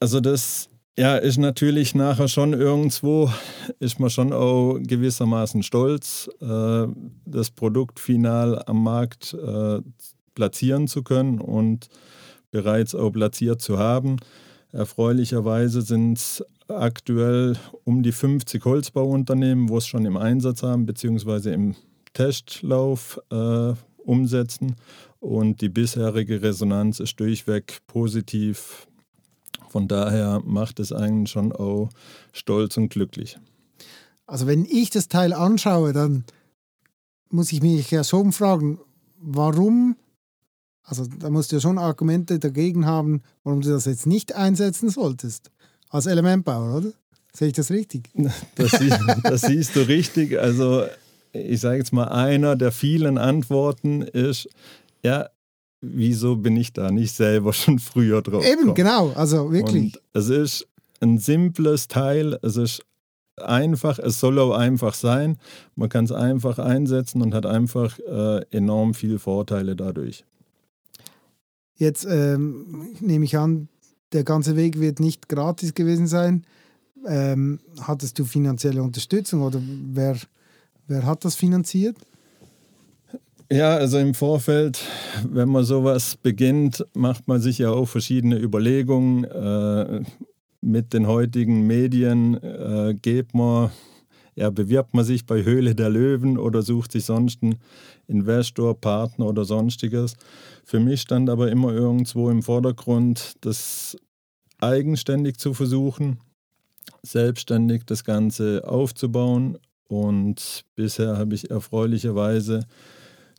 Also, 0.00 0.20
das 0.20 0.68
ja, 0.98 1.16
ist 1.16 1.38
natürlich 1.38 1.94
nachher 1.94 2.26
schon 2.26 2.52
irgendwo, 2.54 3.30
ist 3.78 4.00
man 4.00 4.10
schon 4.10 4.32
auch 4.32 4.78
gewissermaßen 4.80 5.62
stolz, 5.62 6.28
äh, 6.40 6.86
das 7.26 7.50
Produkt 7.50 8.00
final 8.00 8.60
am 8.66 8.82
Markt 8.82 9.34
äh, 9.34 9.80
platzieren 10.34 10.88
zu 10.88 11.04
können 11.04 11.40
und 11.40 11.88
bereits 12.50 12.94
auch 12.94 13.10
platziert 13.10 13.60
zu 13.60 13.78
haben. 13.78 14.16
Erfreulicherweise 14.72 15.82
sind 15.82 16.18
es 16.18 16.44
aktuell 16.68 17.56
um 17.84 18.02
die 18.02 18.12
50 18.12 18.64
Holzbauunternehmen, 18.64 19.68
wo 19.68 19.78
es 19.78 19.86
schon 19.86 20.04
im 20.04 20.16
Einsatz 20.16 20.62
haben, 20.62 20.86
beziehungsweise 20.86 21.52
im 21.52 21.74
Testlauf 22.12 23.20
äh, 23.30 23.72
umsetzen. 23.98 24.76
Und 25.20 25.60
die 25.60 25.68
bisherige 25.68 26.42
Resonanz 26.42 27.00
ist 27.00 27.18
durchweg 27.18 27.78
positiv. 27.86 28.86
Von 29.68 29.88
daher 29.88 30.40
macht 30.44 30.80
es 30.80 30.92
einen 30.92 31.26
schon 31.26 31.52
auch 31.52 31.88
stolz 32.32 32.76
und 32.76 32.90
glücklich. 32.90 33.38
Also 34.26 34.46
wenn 34.46 34.64
ich 34.64 34.90
das 34.90 35.08
Teil 35.08 35.32
anschaue, 35.32 35.92
dann 35.92 36.24
muss 37.30 37.52
ich 37.52 37.62
mich 37.62 37.90
ja 37.90 38.04
schon 38.04 38.32
fragen, 38.32 38.78
warum 39.20 39.96
also 40.88 41.04
da 41.18 41.28
musst 41.28 41.52
du 41.52 41.56
ja 41.56 41.60
schon 41.60 41.78
Argumente 41.78 42.38
dagegen 42.38 42.86
haben, 42.86 43.22
warum 43.44 43.60
du 43.60 43.68
das 43.68 43.84
jetzt 43.84 44.06
nicht 44.06 44.34
einsetzen 44.34 44.88
solltest. 44.88 45.50
Als 45.90 46.06
Elementbauer, 46.06 46.78
oder? 46.78 46.92
Sehe 47.34 47.48
ich 47.48 47.54
das 47.54 47.70
richtig? 47.70 48.10
Das, 48.56 48.72
das 49.22 49.40
siehst 49.42 49.76
du 49.76 49.80
richtig. 49.80 50.38
Also 50.38 50.84
ich 51.32 51.60
sage 51.60 51.78
jetzt 51.78 51.92
mal, 51.92 52.08
einer 52.08 52.56
der 52.56 52.72
vielen 52.72 53.18
Antworten 53.18 54.02
ist, 54.02 54.48
ja, 55.04 55.28
wieso 55.80 56.36
bin 56.36 56.56
ich 56.56 56.72
da 56.72 56.90
nicht 56.90 57.14
selber 57.14 57.52
schon 57.52 57.78
früher 57.78 58.22
drauf? 58.22 58.44
Eben, 58.44 58.56
gekommen? 58.56 58.74
genau, 58.74 59.12
also 59.14 59.52
wirklich. 59.52 59.94
Und 59.94 60.02
es 60.14 60.28
ist 60.30 60.66
ein 61.00 61.18
simples 61.18 61.86
Teil, 61.88 62.38
es 62.42 62.56
ist 62.56 62.82
einfach, 63.36 63.98
es 63.98 64.18
soll 64.18 64.38
auch 64.38 64.56
einfach 64.56 64.94
sein. 64.94 65.38
Man 65.76 65.88
kann 65.88 66.06
es 66.06 66.12
einfach 66.12 66.58
einsetzen 66.58 67.22
und 67.22 67.34
hat 67.34 67.46
einfach 67.46 67.98
äh, 68.00 68.40
enorm 68.50 68.94
viele 68.94 69.18
Vorteile 69.18 69.76
dadurch. 69.76 70.24
Jetzt 71.78 72.06
ähm, 72.10 72.88
nehme 73.00 73.24
ich 73.24 73.38
an, 73.38 73.68
der 74.12 74.24
ganze 74.24 74.56
Weg 74.56 74.80
wird 74.80 75.00
nicht 75.00 75.28
gratis 75.28 75.74
gewesen 75.74 76.08
sein. 76.08 76.44
Ähm, 77.06 77.60
hattest 77.80 78.18
du 78.18 78.24
finanzielle 78.24 78.82
Unterstützung 78.82 79.42
oder 79.42 79.62
wer, 79.62 80.16
wer 80.88 81.06
hat 81.06 81.24
das 81.24 81.36
finanziert? 81.36 81.96
Ja, 83.50 83.76
also 83.76 83.98
im 83.98 84.12
Vorfeld, 84.12 84.80
wenn 85.26 85.48
man 85.48 85.64
sowas 85.64 86.16
beginnt, 86.16 86.84
macht 86.94 87.28
man 87.28 87.40
sich 87.40 87.58
ja 87.58 87.70
auch 87.70 87.86
verschiedene 87.86 88.38
Überlegungen. 88.38 89.24
Äh, 89.24 90.02
mit 90.60 90.92
den 90.92 91.06
heutigen 91.06 91.66
Medien 91.66 92.34
äh, 92.42 92.94
geht 93.00 93.32
man, 93.34 93.70
ja, 94.34 94.50
bewirbt 94.50 94.92
man 94.92 95.04
sich 95.04 95.24
bei 95.24 95.44
Höhle 95.44 95.74
der 95.74 95.88
Löwen 95.88 96.36
oder 96.36 96.62
sucht 96.62 96.92
sich 96.92 97.04
sonst 97.04 97.42
einen 97.42 97.56
Investor, 98.06 98.78
Partner 98.78 99.26
oder 99.26 99.44
sonstiges. 99.44 100.16
Für 100.68 100.80
mich 100.80 101.00
stand 101.00 101.30
aber 101.30 101.50
immer 101.50 101.72
irgendwo 101.72 102.28
im 102.28 102.42
Vordergrund, 102.42 103.36
das 103.40 103.96
eigenständig 104.58 105.38
zu 105.38 105.54
versuchen, 105.54 106.18
selbstständig 107.02 107.86
das 107.86 108.04
Ganze 108.04 108.68
aufzubauen. 108.68 109.56
Und 109.88 110.66
bisher 110.74 111.16
habe 111.16 111.34
ich 111.34 111.50
erfreulicherweise 111.50 112.66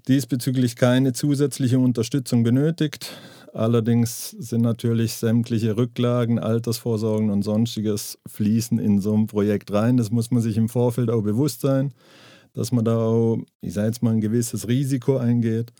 diesbezüglich 0.07 0.75
keine 0.75 1.13
zusätzliche 1.13 1.77
Unterstützung 1.77 2.41
benötigt. 2.41 3.15
Allerdings 3.53 4.31
sind 4.31 4.61
natürlich 4.61 5.13
sämtliche 5.13 5.77
Rücklagen, 5.77 6.39
Altersvorsorgen 6.39 7.29
und 7.29 7.43
sonstiges 7.43 8.17
fließen 8.25 8.79
in 8.79 9.01
so 9.01 9.15
ein 9.15 9.27
Projekt 9.27 9.71
rein. 9.71 9.97
Das 9.97 10.09
muss 10.09 10.31
man 10.31 10.41
sich 10.41 10.57
im 10.57 10.67
Vorfeld 10.67 11.11
auch 11.11 11.21
bewusst 11.21 11.61
sein, 11.61 11.93
dass 12.53 12.71
man 12.71 12.85
da 12.85 12.97
auch, 12.97 13.37
ich 13.61 13.73
sage 13.73 13.85
jetzt 13.85 14.01
mal, 14.01 14.13
ein 14.13 14.21
gewisses 14.21 14.67
Risiko 14.67 15.17
eingeht. 15.17 15.71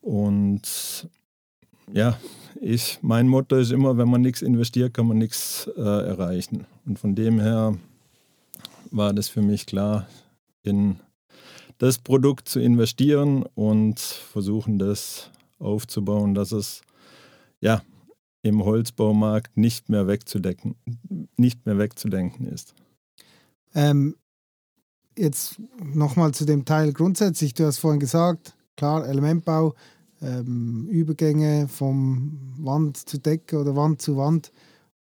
Und 0.00 1.08
ja, 1.92 2.18
ich, 2.60 2.98
mein 3.02 3.28
Motto 3.28 3.56
ist 3.56 3.72
immer, 3.72 3.96
wenn 3.96 4.08
man 4.08 4.22
nichts 4.22 4.42
investiert, 4.42 4.94
kann 4.94 5.06
man 5.06 5.18
nichts 5.18 5.68
äh, 5.76 5.80
erreichen. 5.80 6.66
Und 6.84 6.98
von 6.98 7.14
dem 7.14 7.40
her 7.40 7.76
war 8.90 9.12
das 9.12 9.28
für 9.28 9.42
mich 9.42 9.66
klar, 9.66 10.06
in 10.62 11.00
das 11.78 11.98
Produkt 11.98 12.48
zu 12.48 12.60
investieren 12.60 13.44
und 13.54 14.00
versuchen, 14.00 14.78
das 14.78 15.30
aufzubauen, 15.58 16.34
dass 16.34 16.52
es 16.52 16.82
ja 17.60 17.82
im 18.42 18.64
Holzbaumarkt 18.64 19.56
nicht 19.56 19.88
mehr 19.88 20.06
wegzudecken, 20.06 20.76
nicht 21.36 21.66
mehr 21.66 21.78
wegzudenken 21.78 22.46
ist. 22.46 22.74
Ähm, 23.74 24.16
jetzt 25.16 25.60
nochmal 25.82 26.32
zu 26.32 26.44
dem 26.44 26.64
Teil 26.64 26.92
grundsätzlich. 26.92 27.54
Du 27.54 27.64
hast 27.66 27.78
vorhin 27.78 28.00
gesagt, 28.00 28.55
klar, 28.76 29.08
Elementbau, 29.08 29.74
ähm, 30.22 30.86
Übergänge 30.88 31.68
vom 31.68 32.38
Wand 32.58 32.96
zu 32.96 33.18
Decke 33.18 33.58
oder 33.58 33.76
Wand 33.76 34.00
zu 34.00 34.16
Wand. 34.16 34.52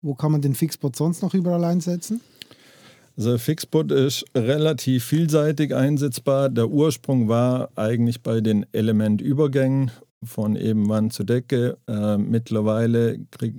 Wo 0.01 0.13
kann 0.13 0.31
man 0.31 0.41
den 0.41 0.55
Fixbot 0.55 0.95
sonst 0.95 1.21
noch 1.21 1.33
überall 1.33 1.63
einsetzen? 1.63 2.21
Also 3.17 3.37
Fixbot 3.37 3.91
ist 3.91 4.25
relativ 4.35 5.05
vielseitig 5.05 5.73
einsetzbar. 5.73 6.49
Der 6.49 6.69
Ursprung 6.69 7.29
war 7.29 7.69
eigentlich 7.75 8.21
bei 8.21 8.41
den 8.41 8.65
Elementübergängen 8.73 9.91
von 10.21 10.55
eben 10.55 10.89
Wand 10.89 11.13
zu 11.13 11.23
Decke. 11.23 11.77
Äh, 11.87 12.17
mittlerweile 12.17 13.19
krieg, 13.31 13.55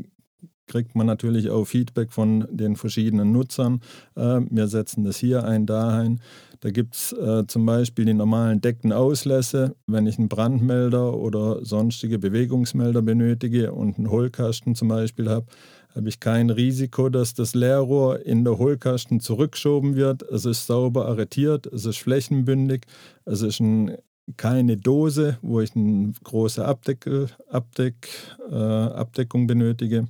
kriegt 0.66 0.94
man 0.94 1.06
natürlich 1.06 1.50
auch 1.50 1.64
Feedback 1.64 2.12
von 2.12 2.46
den 2.50 2.76
verschiedenen 2.76 3.32
Nutzern. 3.32 3.80
Äh, 4.14 4.40
wir 4.50 4.68
setzen 4.68 5.04
das 5.04 5.16
hier 5.16 5.44
ein, 5.44 5.66
da 5.66 5.98
ein. 5.98 6.20
Da 6.60 6.70
gibt 6.70 6.94
es 6.94 7.12
äh, 7.12 7.46
zum 7.46 7.66
Beispiel 7.66 8.06
die 8.06 8.14
normalen 8.14 8.60
Deckenauslässe. 8.60 9.76
Wenn 9.86 10.06
ich 10.06 10.18
einen 10.18 10.28
Brandmelder 10.28 11.14
oder 11.14 11.64
sonstige 11.64 12.18
Bewegungsmelder 12.18 13.02
benötige 13.02 13.72
und 13.72 13.98
einen 13.98 14.10
Hohlkasten 14.10 14.74
zum 14.74 14.88
Beispiel 14.88 15.28
habe, 15.28 15.46
habe 15.94 16.08
ich 16.08 16.20
kein 16.20 16.50
Risiko, 16.50 17.08
dass 17.08 17.34
das 17.34 17.54
Leerrohr 17.54 18.24
in 18.24 18.44
der 18.44 18.58
Hohlkasten 18.58 19.20
zurückgeschoben 19.20 19.96
wird. 19.96 20.22
Es 20.22 20.44
ist 20.44 20.66
sauber 20.66 21.06
arretiert, 21.06 21.66
es 21.66 21.86
ist 21.86 21.98
flächenbündig, 21.98 22.82
es 23.24 23.40
ist 23.40 23.60
ein, 23.60 23.96
keine 24.36 24.76
Dose, 24.76 25.38
wo 25.40 25.60
ich 25.60 25.74
eine 25.74 26.12
große 26.22 26.64
Abdeckel, 26.64 27.28
Abdeck, 27.48 28.08
äh, 28.50 28.54
Abdeckung 28.54 29.46
benötige. 29.46 30.06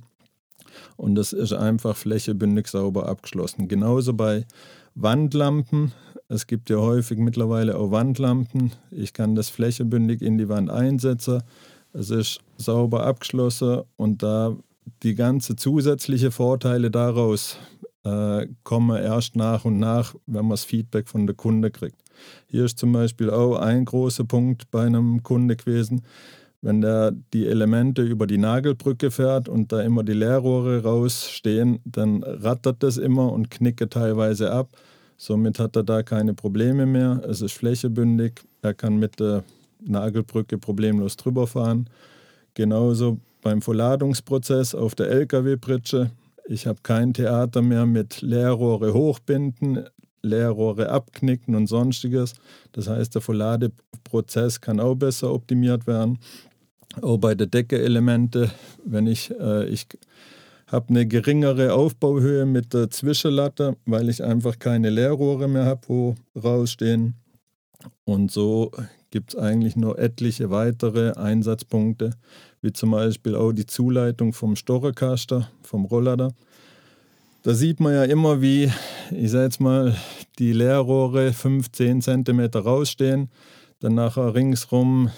Und 0.95 1.15
das 1.15 1.33
ist 1.33 1.53
einfach 1.53 1.95
flächebündig 1.95 2.67
sauber 2.67 3.07
abgeschlossen. 3.07 3.67
Genauso 3.67 4.13
bei 4.13 4.45
Wandlampen. 4.95 5.93
Es 6.29 6.47
gibt 6.47 6.69
ja 6.69 6.77
häufig 6.77 7.17
mittlerweile 7.19 7.77
auch 7.77 7.91
Wandlampen. 7.91 8.71
Ich 8.91 9.13
kann 9.13 9.35
das 9.35 9.49
flächebündig 9.49 10.21
in 10.21 10.37
die 10.37 10.49
Wand 10.49 10.69
einsetzen. 10.69 11.43
Es 11.93 12.09
ist 12.09 12.41
sauber 12.57 13.05
abgeschlossen 13.05 13.83
und 13.95 14.23
da 14.23 14.55
die 15.03 15.15
ganze 15.15 15.55
zusätzliche 15.55 16.31
Vorteile 16.31 16.91
daraus 16.91 17.57
äh, 18.03 18.47
kommen 18.63 19.01
erst 19.01 19.35
nach 19.35 19.65
und 19.65 19.79
nach, 19.79 20.15
wenn 20.25 20.43
man 20.43 20.51
das 20.51 20.63
Feedback 20.63 21.07
von 21.07 21.27
der 21.27 21.35
Kunde 21.35 21.71
kriegt. 21.71 21.97
Hier 22.47 22.65
ist 22.65 22.79
zum 22.79 22.93
Beispiel 22.93 23.29
auch 23.29 23.57
ein 23.57 23.85
großer 23.85 24.23
Punkt 24.23 24.71
bei 24.71 24.85
einem 24.85 25.23
Kunde 25.23 25.55
gewesen, 25.55 26.03
wenn 26.67 26.81
der 26.81 27.13
die 27.33 27.47
Elemente 27.47 28.01
über 28.01 28.27
die 28.27 28.37
Nagelbrücke 28.37 29.09
fährt 29.09 29.47
und 29.47 29.71
da 29.71 29.81
immer 29.81 30.03
die 30.03 30.11
Leerrohre 30.11 30.83
rausstehen, 30.83 31.79
dann 31.85 32.23
rattert 32.23 32.83
das 32.83 32.97
immer 32.97 33.31
und 33.31 33.49
knicke 33.49 33.87
teilweise 33.87 34.51
ab. 34.51 34.75
Somit 35.15 35.59
hat 35.59 35.77
er 35.77 35.83
da 35.83 36.03
keine 36.03 36.33
Probleme 36.33 36.85
mehr. 36.85 37.21
Es 37.25 37.39
ist 37.39 37.53
flächebündig. 37.53 38.41
Er 38.63 38.73
kann 38.73 38.97
mit 38.97 39.17
der 39.21 39.45
Nagelbrücke 39.79 40.57
problemlos 40.57 41.15
drüber 41.15 41.47
fahren. 41.47 41.89
Genauso 42.53 43.17
beim 43.41 43.61
Verladungsprozess 43.61 44.75
auf 44.75 44.93
der 44.93 45.09
Lkw-Pritsche. 45.09 46.11
Ich 46.49 46.67
habe 46.67 46.79
kein 46.83 47.13
Theater 47.13 47.61
mehr 47.61 47.85
mit 47.85 48.21
Leerrohre 48.21 48.93
hochbinden, 48.93 49.85
Leerrohre 50.21 50.89
abknicken 50.89 51.55
und 51.55 51.67
sonstiges. 51.67 52.33
Das 52.73 52.89
heißt, 52.89 53.15
der 53.15 53.21
Verladeprozess 53.21 54.59
kann 54.59 54.81
auch 54.81 54.95
besser 54.95 55.33
optimiert 55.33 55.87
werden. 55.87 56.19
Auch 57.01 57.17
bei 57.17 57.35
der 57.35 57.47
Decke-Elemente, 57.47 58.49
wenn 58.85 59.07
ich, 59.07 59.31
äh, 59.39 59.67
ich 59.67 59.87
habe 60.67 60.89
eine 60.89 61.05
geringere 61.05 61.73
Aufbauhöhe 61.73 62.45
mit 62.45 62.73
der 62.73 62.89
Zwischenlatte, 62.89 63.77
weil 63.85 64.09
ich 64.09 64.23
einfach 64.23 64.59
keine 64.59 64.89
Leerrohre 64.89 65.47
mehr 65.47 65.65
habe, 65.65 65.81
wo 65.87 66.15
rausstehen. 66.35 67.15
Und 68.03 68.31
so 68.31 68.71
gibt 69.11 69.33
es 69.33 69.39
eigentlich 69.39 69.75
noch 69.75 69.95
etliche 69.95 70.49
weitere 70.49 71.11
Einsatzpunkte, 71.13 72.11
wie 72.61 72.73
zum 72.73 72.91
Beispiel 72.91 73.35
auch 73.35 73.53
die 73.53 73.65
Zuleitung 73.65 74.33
vom 74.33 74.55
Stocherkaster, 74.55 75.49
vom 75.61 75.85
Rollader. 75.85 76.33
Da 77.43 77.53
sieht 77.53 77.79
man 77.79 77.93
ja 77.93 78.03
immer, 78.03 78.41
wie, 78.41 78.69
ich 79.11 79.31
sage 79.31 79.45
jetzt 79.45 79.61
mal, 79.61 79.95
die 80.37 80.51
Leerrohre 80.51 81.31
15 81.31 82.01
cm 82.01 82.39
rausstehen, 82.55 83.29
dann 83.79 83.95
nachher 83.95 84.33
ringsrum 84.33 85.11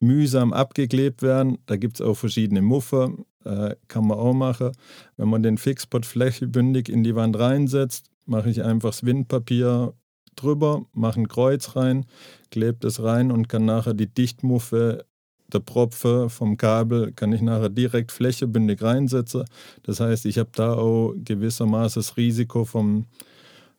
mühsam 0.00 0.52
abgeklebt 0.52 1.22
werden. 1.22 1.58
Da 1.66 1.76
gibt 1.76 2.00
es 2.00 2.06
auch 2.06 2.14
verschiedene 2.14 2.62
Muffer, 2.62 3.12
äh, 3.44 3.76
kann 3.88 4.06
man 4.06 4.18
auch 4.18 4.34
machen. 4.34 4.72
Wenn 5.16 5.28
man 5.28 5.42
den 5.42 5.58
Fixpot 5.58 6.06
flächebündig 6.06 6.88
in 6.88 7.04
die 7.04 7.14
Wand 7.14 7.38
reinsetzt, 7.38 8.06
mache 8.26 8.50
ich 8.50 8.62
einfach 8.62 8.90
das 8.90 9.04
Windpapier 9.04 9.94
drüber, 10.36 10.86
mache 10.92 11.20
ein 11.20 11.28
Kreuz 11.28 11.76
rein, 11.76 12.06
klebe 12.50 12.78
das 12.80 13.02
rein 13.02 13.30
und 13.30 13.48
kann 13.48 13.64
nachher 13.64 13.94
die 13.94 14.12
Dichtmuffe 14.12 15.04
der 15.52 15.60
Propfe 15.60 16.28
vom 16.30 16.56
Kabel 16.56 17.12
kann 17.12 17.32
ich 17.32 17.42
nachher 17.42 17.68
direkt 17.68 18.12
flächebündig 18.12 18.82
reinsetzen. 18.82 19.44
Das 19.82 20.00
heißt, 20.00 20.26
ich 20.26 20.38
habe 20.38 20.50
da 20.54 20.74
auch 20.74 21.14
gewissermaßen 21.16 22.00
das 22.00 22.16
Risiko 22.16 22.64
vom, 22.64 23.06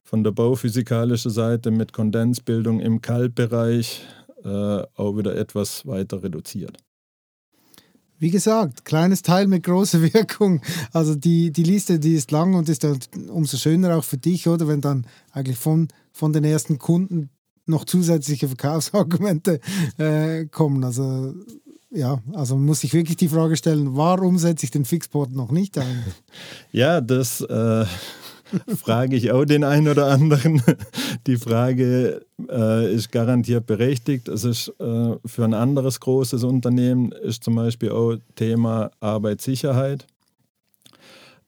von 0.04 0.24
der 0.24 0.32
bauphysikalischen 0.32 1.32
Seite 1.32 1.72
mit 1.72 1.94
Kondensbildung 1.94 2.80
im 2.80 3.02
Kaltbereich 3.02 4.06
auch 4.44 5.18
wieder 5.18 5.36
etwas 5.36 5.86
weiter 5.86 6.24
reduziert. 6.24 6.78
Wie 8.22 8.30
gesagt, 8.30 8.86
kleines 8.86 9.24
Teil 9.24 9.48
mit 9.48 9.64
großer 9.64 10.02
Wirkung. 10.14 10.62
Also 10.94 11.16
die, 11.16 11.52
die 11.52 11.64
Liste, 11.64 11.98
die 11.98 12.14
ist 12.14 12.30
lang 12.32 12.54
und 12.54 12.70
ist 12.70 12.86
umso 13.30 13.58
schöner 13.58 13.98
auch 13.98 14.04
für 14.04 14.18
dich, 14.18 14.48
oder? 14.48 14.68
Wenn 14.68 14.80
dann 14.80 15.08
eigentlich 15.32 15.58
von, 15.58 15.88
von 16.12 16.32
den 16.32 16.44
ersten 16.44 16.78
Kunden 16.78 17.32
noch 17.66 17.84
zusätzliche 17.84 18.48
Verkaufsargumente 18.48 19.60
äh, 19.98 20.46
kommen. 20.46 20.84
Also 20.84 21.34
ja, 21.90 22.20
also 22.34 22.58
muss 22.58 22.84
ich 22.84 22.94
wirklich 22.94 23.18
die 23.18 23.28
Frage 23.28 23.58
stellen, 23.58 23.96
warum 23.98 24.38
setze 24.38 24.66
ich 24.66 24.72
den 24.72 24.86
Fixport 24.86 25.32
noch 25.32 25.52
nicht 25.52 25.78
ein? 25.78 26.04
Ja, 26.72 27.02
das 27.02 27.42
äh, 27.42 27.86
frage 28.78 29.16
ich 29.16 29.32
auch 29.32 29.46
den 29.46 29.64
einen 29.64 29.88
oder 29.88 30.08
anderen. 30.08 30.62
Die 31.28 31.38
Frage 31.38 32.26
äh, 32.50 32.94
ist 32.94 33.12
garantiert 33.12 33.66
berechtigt. 33.66 34.28
Es 34.28 34.44
ist 34.44 34.70
äh, 34.80 35.16
für 35.26 35.44
ein 35.44 35.54
anderes 35.54 36.00
großes 36.00 36.44
Unternehmen 36.44 37.12
ist 37.12 37.44
zum 37.44 37.56
Beispiel 37.56 37.92
auch 37.92 38.16
Thema 38.36 38.92
Arbeitssicherheit. 39.00 40.08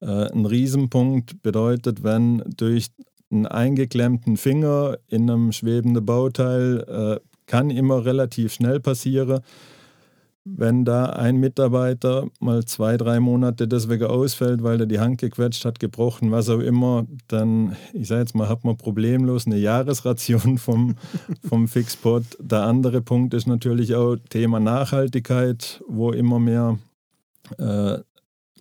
Äh, 0.01 0.31
ein 0.31 0.45
Riesenpunkt 0.45 1.41
bedeutet, 1.43 2.03
wenn 2.03 2.43
durch 2.57 2.87
einen 3.31 3.47
eingeklemmten 3.47 4.37
Finger 4.37 4.97
in 5.07 5.29
einem 5.29 5.51
schwebenden 5.51 6.05
Bauteil 6.05 7.19
äh, 7.21 7.29
kann 7.47 7.69
immer 7.69 8.05
relativ 8.05 8.53
schnell 8.53 8.79
passieren. 8.79 9.41
Wenn 10.45 10.83
da 10.83 11.05
ein 11.05 11.37
Mitarbeiter 11.37 12.27
mal 12.41 12.65
zwei, 12.65 12.97
drei 12.97 13.21
Monate 13.21 13.65
deswegen 13.65 14.07
ausfällt, 14.07 14.61
weil 14.61 14.81
er 14.81 14.85
die 14.85 14.99
Hand 14.99 15.19
gequetscht 15.19 15.63
hat, 15.63 15.79
gebrochen, 15.79 16.31
was 16.31 16.49
auch 16.49 16.59
immer, 16.59 17.05
dann, 17.29 17.77
ich 17.93 18.09
sage 18.09 18.21
jetzt 18.21 18.35
mal, 18.35 18.49
hat 18.49 18.65
man 18.65 18.75
problemlos 18.75 19.45
eine 19.45 19.57
Jahresration 19.57 20.57
vom, 20.57 20.95
vom 21.47 21.69
Fixpot. 21.69 22.23
Der 22.39 22.63
andere 22.63 23.01
Punkt 23.01 23.33
ist 23.33 23.47
natürlich 23.47 23.95
auch 23.95 24.17
Thema 24.29 24.59
Nachhaltigkeit, 24.59 25.81
wo 25.87 26.11
immer 26.11 26.39
mehr 26.39 26.77
äh, 27.57 27.99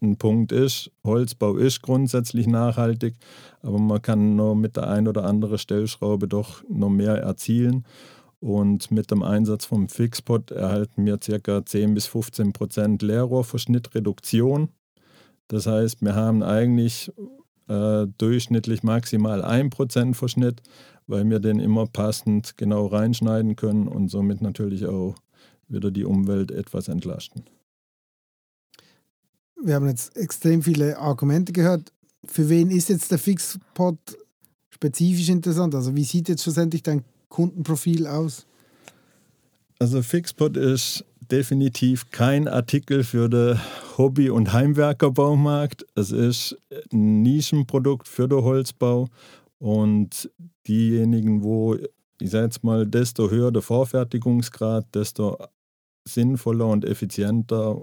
ein 0.03 0.17
Punkt 0.17 0.53
ist. 0.53 0.91
Holzbau 1.05 1.57
ist 1.57 1.83
grundsätzlich 1.83 2.47
nachhaltig, 2.47 3.15
aber 3.63 3.79
man 3.79 4.03
kann 4.03 4.37
nur 4.37 4.55
mit 4.55 4.77
der 4.77 4.89
ein 4.89 5.09
oder 5.09 5.25
anderen 5.25 5.59
Stellschraube 5.59 6.29
doch 6.29 6.63
noch 6.69 6.91
mehr 6.91 7.17
erzielen. 7.17 7.85
Und 8.43 8.91
mit 8.91 9.11
dem 9.11 9.23
Einsatz 9.23 9.65
vom 9.65 9.89
Fixpot 9.89 10.51
erhalten 10.51 11.07
wir 11.07 11.19
ca. 11.19 11.65
10 11.65 11.95
bis 11.95 12.07
15 12.07 12.53
Prozent 12.53 13.01
Leerrohrverschnittreduktion. 13.03 14.69
Das 15.47 15.67
heißt, 15.67 16.03
wir 16.03 16.15
haben 16.17 16.43
eigentlich 16.43 17.13
äh, 17.69 18.07
durchschnittlich 18.19 18.83
maximal 18.83 19.45
1% 19.45 20.15
Verschnitt, 20.15 20.61
weil 21.07 21.29
wir 21.31 21.39
den 21.39 21.61
immer 21.61 21.87
passend 21.87 22.57
genau 22.57 22.87
reinschneiden 22.87 23.55
können 23.55 23.87
und 23.87 24.09
somit 24.09 24.43
natürlich 24.43 24.87
auch 24.87 25.15
wieder 25.69 25.91
die 25.91 26.05
Umwelt 26.05 26.51
etwas 26.51 26.89
entlasten 26.89 27.45
wir 29.65 29.75
haben 29.75 29.89
jetzt 29.89 30.17
extrem 30.17 30.63
viele 30.63 30.99
Argumente 30.99 31.53
gehört. 31.53 31.93
Für 32.25 32.49
wen 32.49 32.71
ist 32.71 32.89
jetzt 32.89 33.11
der 33.11 33.19
Fixpot 33.19 33.99
spezifisch 34.71 35.29
interessant? 35.29 35.75
Also 35.75 35.95
wie 35.95 36.05
sieht 36.05 36.29
jetzt 36.29 36.43
schlussendlich 36.43 36.83
dein 36.83 37.05
Kundenprofil 37.33 38.07
aus? 38.07 38.47
Also 39.79 40.03
Fixpot 40.03 40.57
ist 40.57 41.05
definitiv 41.31 42.11
kein 42.11 42.47
Artikel 42.47 43.05
für 43.05 43.29
den 43.31 43.59
Hobby- 43.97 44.29
und 44.29 44.53
Heimwerkerbaumarkt. 44.53 45.87
Es 45.95 46.13
ist 46.13 46.57
ein 46.93 47.23
Nischenprodukt 47.23 48.07
für 48.07 48.29
den 48.29 48.43
Holzbau 48.43 49.09
und 49.59 50.31
diejenigen, 50.69 51.43
wo 51.43 51.77
ich 52.21 52.31
sage 52.31 52.45
jetzt 52.45 52.63
mal, 52.63 52.87
desto 52.87 53.31
höher 53.31 53.51
der 53.51 53.63
Vorfertigungsgrad, 53.63 54.95
desto 54.95 55.39
sinnvoller 56.05 56.67
und 56.67 56.85
effizienter 56.85 57.81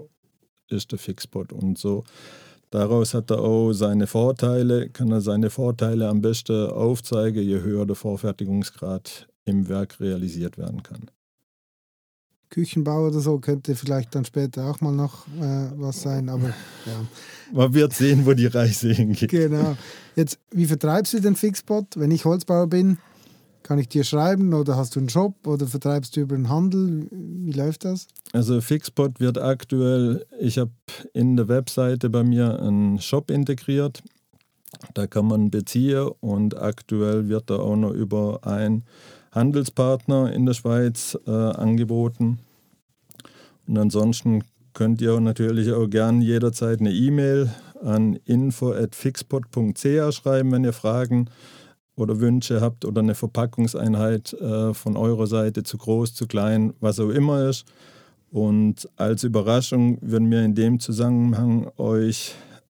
ist 0.68 0.92
der 0.92 0.98
Fixpot. 0.98 1.52
Und 1.52 1.76
so 1.76 2.04
daraus 2.70 3.14
hat 3.14 3.30
er 3.30 3.40
auch 3.40 3.72
seine 3.72 4.06
Vorteile, 4.06 4.88
kann 4.90 5.10
er 5.10 5.20
seine 5.20 5.50
Vorteile 5.50 6.08
am 6.08 6.22
besten 6.22 6.70
aufzeigen, 6.70 7.42
je 7.42 7.60
höher 7.60 7.84
der 7.84 7.96
Vorfertigungsgrad 7.96 9.26
im 9.44 9.68
Werk 9.68 10.00
realisiert 10.00 10.58
werden 10.58 10.82
kann. 10.82 11.10
Küchenbau 12.50 13.06
oder 13.06 13.20
so 13.20 13.38
könnte 13.38 13.76
vielleicht 13.76 14.14
dann 14.14 14.24
später 14.24 14.68
auch 14.68 14.80
mal 14.80 14.92
noch 14.92 15.26
äh, 15.40 15.70
was 15.76 16.02
sein, 16.02 16.28
aber 16.28 16.48
ja. 16.86 17.06
Man 17.52 17.72
wird 17.74 17.92
sehen, 17.92 18.26
wo 18.26 18.34
die 18.34 18.46
Reise 18.46 18.92
hingeht. 18.92 19.30
Genau. 19.30 19.76
Jetzt, 20.16 20.38
wie 20.50 20.66
vertreibst 20.66 21.12
du 21.14 21.20
den 21.20 21.36
Fixbot? 21.36 21.86
Wenn 21.96 22.10
ich 22.10 22.24
Holzbauer 22.24 22.66
bin, 22.66 22.98
kann 23.62 23.78
ich 23.78 23.88
dir 23.88 24.02
schreiben 24.02 24.52
oder 24.52 24.76
hast 24.76 24.96
du 24.96 25.00
einen 25.00 25.08
Shop 25.08 25.46
oder 25.46 25.66
vertreibst 25.66 26.16
du 26.16 26.22
über 26.22 26.34
den 26.34 26.48
Handel? 26.48 27.06
Wie 27.10 27.52
läuft 27.52 27.84
das? 27.84 28.08
Also 28.32 28.60
Fixbot 28.60 29.20
wird 29.20 29.38
aktuell, 29.38 30.26
ich 30.40 30.58
habe 30.58 30.72
in 31.12 31.36
der 31.36 31.46
Webseite 31.46 32.10
bei 32.10 32.24
mir 32.24 32.60
einen 32.60 33.00
Shop 33.00 33.30
integriert. 33.30 34.02
Da 34.94 35.06
kann 35.06 35.26
man 35.26 35.50
beziehen 35.50 36.10
und 36.20 36.56
aktuell 36.56 37.28
wird 37.28 37.50
da 37.50 37.56
auch 37.56 37.76
noch 37.76 37.92
über 37.92 38.40
einen 38.42 38.84
Handelspartner 39.32 40.32
in 40.32 40.46
der 40.46 40.54
Schweiz 40.54 41.18
äh, 41.26 41.30
angeboten. 41.30 42.40
Und 43.66 43.78
ansonsten 43.78 44.44
könnt 44.72 45.00
ihr 45.00 45.18
natürlich 45.20 45.72
auch 45.72 45.86
gern 45.86 46.20
jederzeit 46.22 46.80
eine 46.80 46.92
E-Mail 46.92 47.50
an 47.82 48.16
info.fixpot.ch 48.24 50.12
schreiben, 50.14 50.52
wenn 50.52 50.64
ihr 50.64 50.72
Fragen 50.72 51.30
oder 51.96 52.20
Wünsche 52.20 52.60
habt 52.60 52.84
oder 52.84 53.00
eine 53.00 53.14
Verpackungseinheit 53.14 54.32
äh, 54.34 54.74
von 54.74 54.96
eurer 54.96 55.26
Seite 55.26 55.62
zu 55.62 55.78
groß, 55.78 56.14
zu 56.14 56.26
klein, 56.26 56.72
was 56.80 56.98
auch 56.98 57.10
immer 57.10 57.48
ist. 57.48 57.66
Und 58.30 58.88
als 58.96 59.24
Überraschung 59.24 59.98
würden 60.00 60.30
wir 60.30 60.42
in 60.42 60.54
dem 60.54 60.78
Zusammenhang 60.78 61.70
euch 61.76 62.34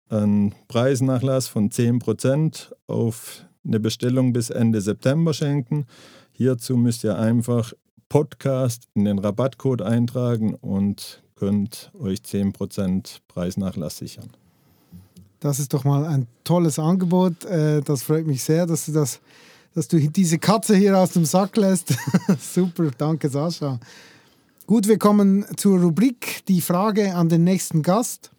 einen 0.10 0.54
Preisnachlass 0.68 1.48
von 1.48 1.70
10% 1.70 2.74
auf 2.88 3.46
eine 3.66 3.80
Bestellung 3.80 4.34
bis 4.34 4.50
Ende 4.50 4.82
September 4.82 5.34
schenken. 5.34 5.86
Hierzu 6.42 6.76
müsst 6.76 7.04
ihr 7.04 7.20
einfach 7.20 7.72
Podcast 8.10 8.88
in 8.96 9.06
den 9.06 9.20
Rabattcode 9.20 9.84
eintragen 9.84 10.56
und 10.56 11.22
könnt 11.36 11.92
euch 12.00 12.22
10% 12.22 13.20
Preisnachlass 13.28 13.98
sichern. 13.98 14.32
Das 15.40 15.60
ist 15.60 15.72
doch 15.72 15.84
mal 15.84 16.04
ein 16.06 16.26
tolles 16.44 16.80
Angebot. 16.80 17.46
Äh, 17.46 17.82
das 17.82 18.02
freut 18.02 18.26
mich 18.26 18.44
sehr, 18.44 18.66
dass 18.66 18.88
du, 18.88 18.92
das, 18.92 19.20
dass 19.76 19.88
du 19.88 20.00
diese 20.00 20.40
Katze 20.40 20.76
hier 20.76 20.98
aus 20.98 21.12
dem 21.12 21.26
Sack 21.26 21.58
lässt. 21.58 21.94
Super, 22.40 22.90
danke 22.98 23.30
Sascha. 23.30 23.80
Gut, 24.66 24.88
wir 24.88 24.98
kommen 24.98 25.46
zur 25.58 25.80
Rubrik 25.80 26.44
Die 26.48 26.62
Frage 26.62 27.14
an 27.14 27.30
den 27.30 27.44
nächsten 27.44 27.84
Gast. 27.84 28.32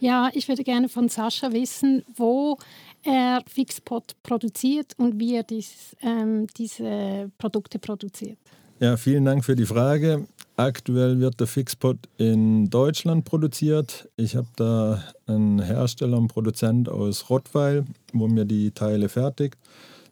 Ja, 0.00 0.30
ich 0.32 0.48
würde 0.48 0.64
gerne 0.64 0.88
von 0.88 1.08
Sascha 1.10 1.52
wissen, 1.52 2.02
wo 2.16 2.56
er 3.02 3.42
Fixpot 3.46 4.14
produziert 4.22 4.94
und 4.96 5.20
wie 5.20 5.36
er 5.36 5.42
dies, 5.42 5.94
ähm, 6.02 6.46
diese 6.56 7.30
Produkte 7.36 7.78
produziert. 7.78 8.38
Ja, 8.80 8.96
vielen 8.96 9.26
Dank 9.26 9.44
für 9.44 9.54
die 9.54 9.66
Frage. 9.66 10.26
Aktuell 10.56 11.20
wird 11.20 11.38
der 11.38 11.46
Fixpot 11.46 11.98
in 12.16 12.70
Deutschland 12.70 13.26
produziert. 13.26 14.08
Ich 14.16 14.36
habe 14.36 14.48
da 14.56 15.04
einen 15.26 15.60
Hersteller 15.60 16.16
und 16.16 16.28
Produzent 16.28 16.88
aus 16.88 17.28
Rottweil, 17.28 17.84
wo 18.14 18.26
mir 18.26 18.46
die 18.46 18.70
Teile 18.70 19.10
fertigt. 19.10 19.58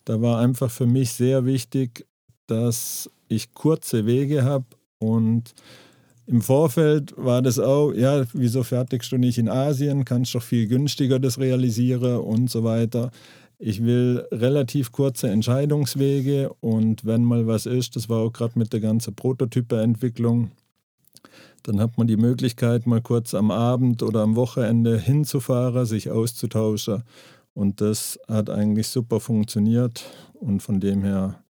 Da 0.04 0.20
war 0.20 0.38
einfach 0.40 0.70
für 0.70 0.86
mich 0.86 1.12
sehr 1.12 1.46
wichtig, 1.46 2.06
dass 2.46 3.10
ich 3.28 3.54
kurze 3.54 4.04
Wege 4.04 4.44
habe 4.44 4.66
und 4.98 5.54
im 6.28 6.42
Vorfeld 6.42 7.14
war 7.16 7.40
das 7.40 7.58
auch, 7.58 7.90
ja, 7.92 8.22
wieso 8.34 8.62
fertigst 8.62 9.10
du 9.10 9.16
nicht 9.16 9.38
in 9.38 9.48
Asien? 9.48 10.04
Kannst 10.04 10.34
doch 10.34 10.42
viel 10.42 10.66
günstiger 10.66 11.18
das 11.18 11.38
realisieren 11.38 12.18
und 12.18 12.50
so 12.50 12.64
weiter. 12.64 13.10
Ich 13.58 13.82
will 13.82 14.26
relativ 14.30 14.92
kurze 14.92 15.30
Entscheidungswege 15.30 16.52
und 16.60 17.06
wenn 17.06 17.24
mal 17.24 17.46
was 17.46 17.64
ist, 17.64 17.96
das 17.96 18.10
war 18.10 18.18
auch 18.18 18.32
gerade 18.32 18.58
mit 18.58 18.74
der 18.74 18.80
ganzen 18.80 19.14
Prototype-Entwicklung, 19.14 20.50
dann 21.62 21.80
hat 21.80 21.96
man 21.96 22.06
die 22.06 22.18
Möglichkeit, 22.18 22.86
mal 22.86 23.00
kurz 23.00 23.32
am 23.32 23.50
Abend 23.50 24.02
oder 24.02 24.20
am 24.20 24.36
Wochenende 24.36 24.98
hinzufahren, 24.98 25.86
sich 25.86 26.10
auszutauschen. 26.10 27.04
Und 27.54 27.80
das 27.80 28.18
hat 28.28 28.50
eigentlich 28.50 28.88
super 28.88 29.18
funktioniert 29.18 30.04
und 30.34 30.62
von 30.62 30.78
dem 30.78 31.02
her 31.02 31.42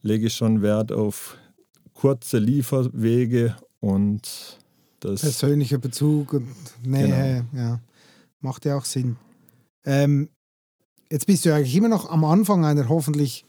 lege 0.00 0.28
ich 0.28 0.32
schon 0.32 0.62
Wert 0.62 0.90
auf 0.90 1.36
kurze 1.92 2.38
Lieferwege 2.38 3.56
und 3.86 4.58
das. 5.00 5.20
Persönlicher 5.20 5.78
Bezug 5.78 6.32
und 6.32 6.48
Nähe, 6.84 7.44
genau. 7.52 7.64
ja. 7.64 7.80
Macht 8.40 8.64
ja 8.64 8.76
auch 8.76 8.84
Sinn. 8.84 9.16
Ähm, 9.84 10.28
jetzt 11.10 11.26
bist 11.26 11.44
du 11.44 11.54
eigentlich 11.54 11.74
immer 11.76 11.88
noch 11.88 12.10
am 12.10 12.24
Anfang 12.24 12.64
einer 12.64 12.88
hoffentlich 12.88 13.44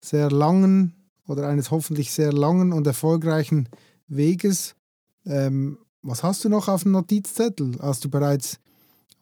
sehr 0.00 0.30
langen 0.30 0.94
oder 1.26 1.48
eines 1.48 1.70
hoffentlich 1.70 2.12
sehr 2.12 2.32
langen 2.32 2.72
und 2.72 2.86
erfolgreichen 2.86 3.68
Weges. 4.06 4.74
Ähm, 5.26 5.78
was 6.02 6.22
hast 6.22 6.44
du 6.44 6.48
noch 6.48 6.68
auf 6.68 6.82
dem 6.82 6.92
Notizzettel? 6.92 7.76
Hast 7.80 8.04
du 8.04 8.10
bereits 8.10 8.58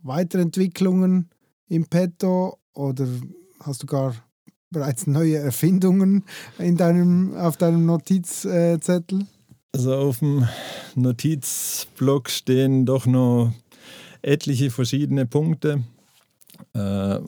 Weiterentwicklungen 0.03 1.31
im 1.69 1.87
Petto 1.87 2.59
oder 2.75 3.07
hast 3.61 3.83
du 3.83 3.87
gar 3.87 4.15
bereits 4.71 5.07
neue 5.07 5.37
Erfindungen 5.37 6.25
in 6.59 6.77
deinem, 6.77 7.37
auf 7.37 7.57
deinem 7.57 7.87
Notizzettel? 7.87 9.27
Also 9.73 9.95
auf 9.95 10.19
dem 10.19 10.47
Notizblock 10.97 12.29
stehen 12.29 12.87
doch 12.87 13.07
noch 13.07 13.53
etliche 14.23 14.71
verschiedene 14.71 15.27
Punkte. 15.27 15.85
Äh, 16.73 17.21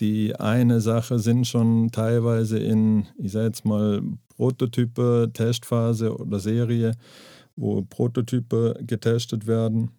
die 0.00 0.36
eine 0.36 0.80
Sache 0.80 1.18
sind 1.18 1.46
schon 1.46 1.90
teilweise 1.90 2.58
in, 2.58 3.06
ich 3.18 3.32
sage 3.32 3.46
jetzt 3.46 3.64
mal, 3.64 4.02
Prototype, 4.36 5.30
Testphase 5.32 6.16
oder 6.16 6.38
Serie, 6.38 6.92
wo 7.56 7.82
Prototype 7.82 8.78
getestet 8.82 9.46
werden. 9.46 9.90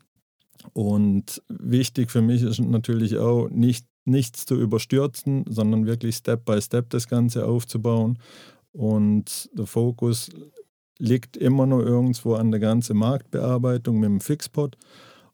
Und 0.73 1.41
wichtig 1.49 2.10
für 2.10 2.21
mich 2.21 2.41
ist 2.41 2.60
natürlich 2.60 3.17
auch, 3.17 3.49
nicht, 3.49 3.86
nichts 4.05 4.45
zu 4.45 4.55
überstürzen, 4.55 5.45
sondern 5.47 5.86
wirklich 5.86 6.15
Step 6.15 6.45
by 6.45 6.62
Step 6.62 6.89
das 6.89 7.08
Ganze 7.08 7.45
aufzubauen. 7.45 8.17
Und 8.71 9.49
der 9.53 9.65
Fokus 9.65 10.29
liegt 10.99 11.38
immer 11.38 11.65
noch 11.65 11.79
irgendwo 11.79 12.35
an 12.35 12.51
der 12.51 12.59
ganzen 12.59 12.97
Marktbearbeitung 12.97 13.99
mit 13.99 14.09
dem 14.09 14.21
Fixpot. 14.21 14.77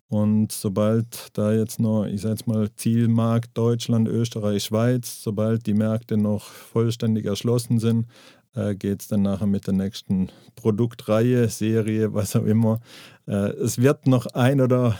Und 0.07 0.51
sobald 0.51 1.29
da 1.33 1.51
jetzt 1.51 1.79
noch, 1.79 2.05
ich 2.05 2.21
sage 2.21 2.35
jetzt 2.35 2.47
mal, 2.47 2.69
Zielmarkt 2.75 3.57
Deutschland, 3.57 4.07
Österreich, 4.07 4.63
Schweiz, 4.63 5.21
sobald 5.23 5.65
die 5.65 5.73
Märkte 5.73 6.15
noch 6.15 6.43
vollständig 6.43 7.25
erschlossen 7.25 7.79
sind, 7.79 8.05
äh, 8.53 8.75
geht 8.75 9.01
es 9.01 9.07
dann 9.07 9.23
nachher 9.23 9.47
mit 9.47 9.65
der 9.65 9.73
nächsten 9.73 10.29
Produktreihe, 10.55 11.49
Serie, 11.49 12.13
was 12.13 12.35
auch 12.35 12.45
immer. 12.45 12.79
Äh, 13.27 13.49
es 13.57 13.81
wird 13.81 14.07
noch 14.07 14.27
ein 14.27 14.61
oder 14.61 14.97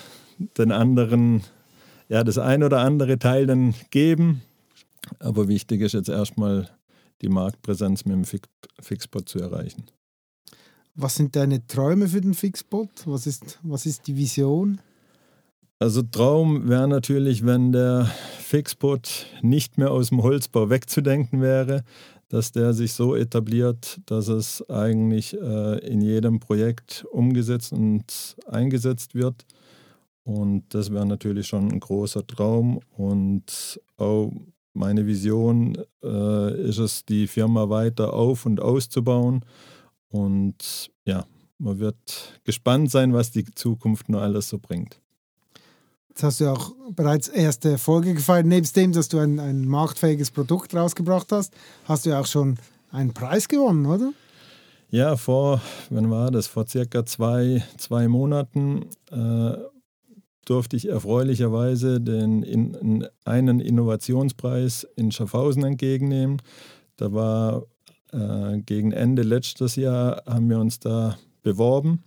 den 0.57 0.71
anderen, 0.71 1.43
ja, 2.09 2.23
das 2.23 2.39
ein 2.39 2.63
oder 2.63 2.79
andere 2.79 3.19
Teil 3.19 3.45
dann 3.45 3.75
geben. 3.91 4.41
Aber 5.19 5.47
wichtig 5.47 5.81
ist 5.81 5.93
jetzt 5.93 6.09
erstmal 6.09 6.69
die 7.21 7.29
Marktpräsenz 7.29 8.05
mit 8.05 8.15
dem 8.15 8.39
Fixpot 8.81 9.29
zu 9.29 9.39
erreichen. 9.39 9.85
Was 10.97 11.15
sind 11.15 11.35
deine 11.35 11.67
Träume 11.67 12.07
für 12.07 12.21
den 12.21 12.33
Fixbot? 12.33 12.89
Was 13.05 13.27
ist, 13.27 13.59
was 13.63 13.85
ist 13.85 14.07
die 14.07 14.15
Vision? 14.15 14.79
Also 15.77 16.01
Traum 16.01 16.69
wäre 16.69 16.87
natürlich, 16.87 17.45
wenn 17.45 17.73
der 17.73 18.09
Fixbot 18.39 19.25
nicht 19.41 19.77
mehr 19.77 19.91
aus 19.91 20.07
dem 20.07 20.23
Holzbau 20.23 20.69
wegzudenken 20.69 21.41
wäre, 21.41 21.83
dass 22.29 22.53
der 22.53 22.73
sich 22.73 22.93
so 22.93 23.13
etabliert, 23.13 23.99
dass 24.05 24.29
es 24.29 24.67
eigentlich 24.69 25.33
äh, 25.33 25.79
in 25.85 25.99
jedem 25.99 26.39
Projekt 26.39 27.05
umgesetzt 27.11 27.73
und 27.73 28.37
eingesetzt 28.47 29.15
wird. 29.15 29.45
Und 30.23 30.63
das 30.73 30.93
wäre 30.93 31.05
natürlich 31.05 31.47
schon 31.47 31.73
ein 31.73 31.79
großer 31.81 32.25
Traum. 32.25 32.79
Und 32.95 33.81
auch 33.97 34.31
meine 34.73 35.05
Vision 35.05 35.77
äh, 36.01 36.69
ist 36.69 36.77
es, 36.77 37.03
die 37.03 37.27
Firma 37.27 37.69
weiter 37.69 38.13
auf 38.13 38.45
und 38.45 38.61
auszubauen 38.61 39.43
und 40.09 40.91
ja, 41.05 41.25
man 41.57 41.79
wird 41.79 42.39
gespannt 42.43 42.91
sein, 42.91 43.13
was 43.13 43.31
die 43.31 43.45
Zukunft 43.45 44.09
noch 44.09 44.21
alles 44.21 44.49
so 44.49 44.59
bringt. 44.59 44.99
Jetzt 46.09 46.23
hast 46.23 46.39
du 46.39 46.51
auch 46.51 46.73
bereits 46.91 47.27
erste 47.27 47.71
Erfolge 47.71 48.13
gefeiert. 48.13 48.45
Nebst 48.45 48.75
dem, 48.75 48.93
dass 48.93 49.09
du 49.09 49.19
ein, 49.19 49.39
ein 49.39 49.67
marktfähiges 49.67 50.31
Produkt 50.31 50.73
rausgebracht 50.73 51.31
hast, 51.31 51.53
hast 51.85 52.05
du 52.05 52.17
auch 52.17 52.25
schon 52.25 52.57
einen 52.89 53.13
Preis 53.13 53.47
gewonnen, 53.47 53.85
oder? 53.85 54.13
Ja, 54.89 55.17
vor, 55.17 55.61
wann 55.89 56.09
war 56.09 56.31
das? 56.31 56.47
Vor 56.47 56.67
circa 56.67 57.05
zwei, 57.05 57.63
zwei 57.77 58.07
Monaten 58.07 58.85
äh, 59.11 59.57
durfte 60.45 60.77
ich 60.77 60.87
erfreulicherweise 60.87 61.99
den 61.99 62.43
in, 62.43 63.05
einen 63.25 63.59
Innovationspreis 63.59 64.87
in 64.95 65.11
Schaffhausen 65.11 65.65
entgegennehmen. 65.65 66.41
Da 66.95 67.11
war 67.11 67.63
äh, 68.11 68.59
gegen 68.59 68.91
Ende 68.91 69.23
letztes 69.23 69.75
Jahr 69.75 70.23
haben 70.25 70.49
wir 70.49 70.59
uns 70.59 70.79
da 70.79 71.17
beworben. 71.43 72.03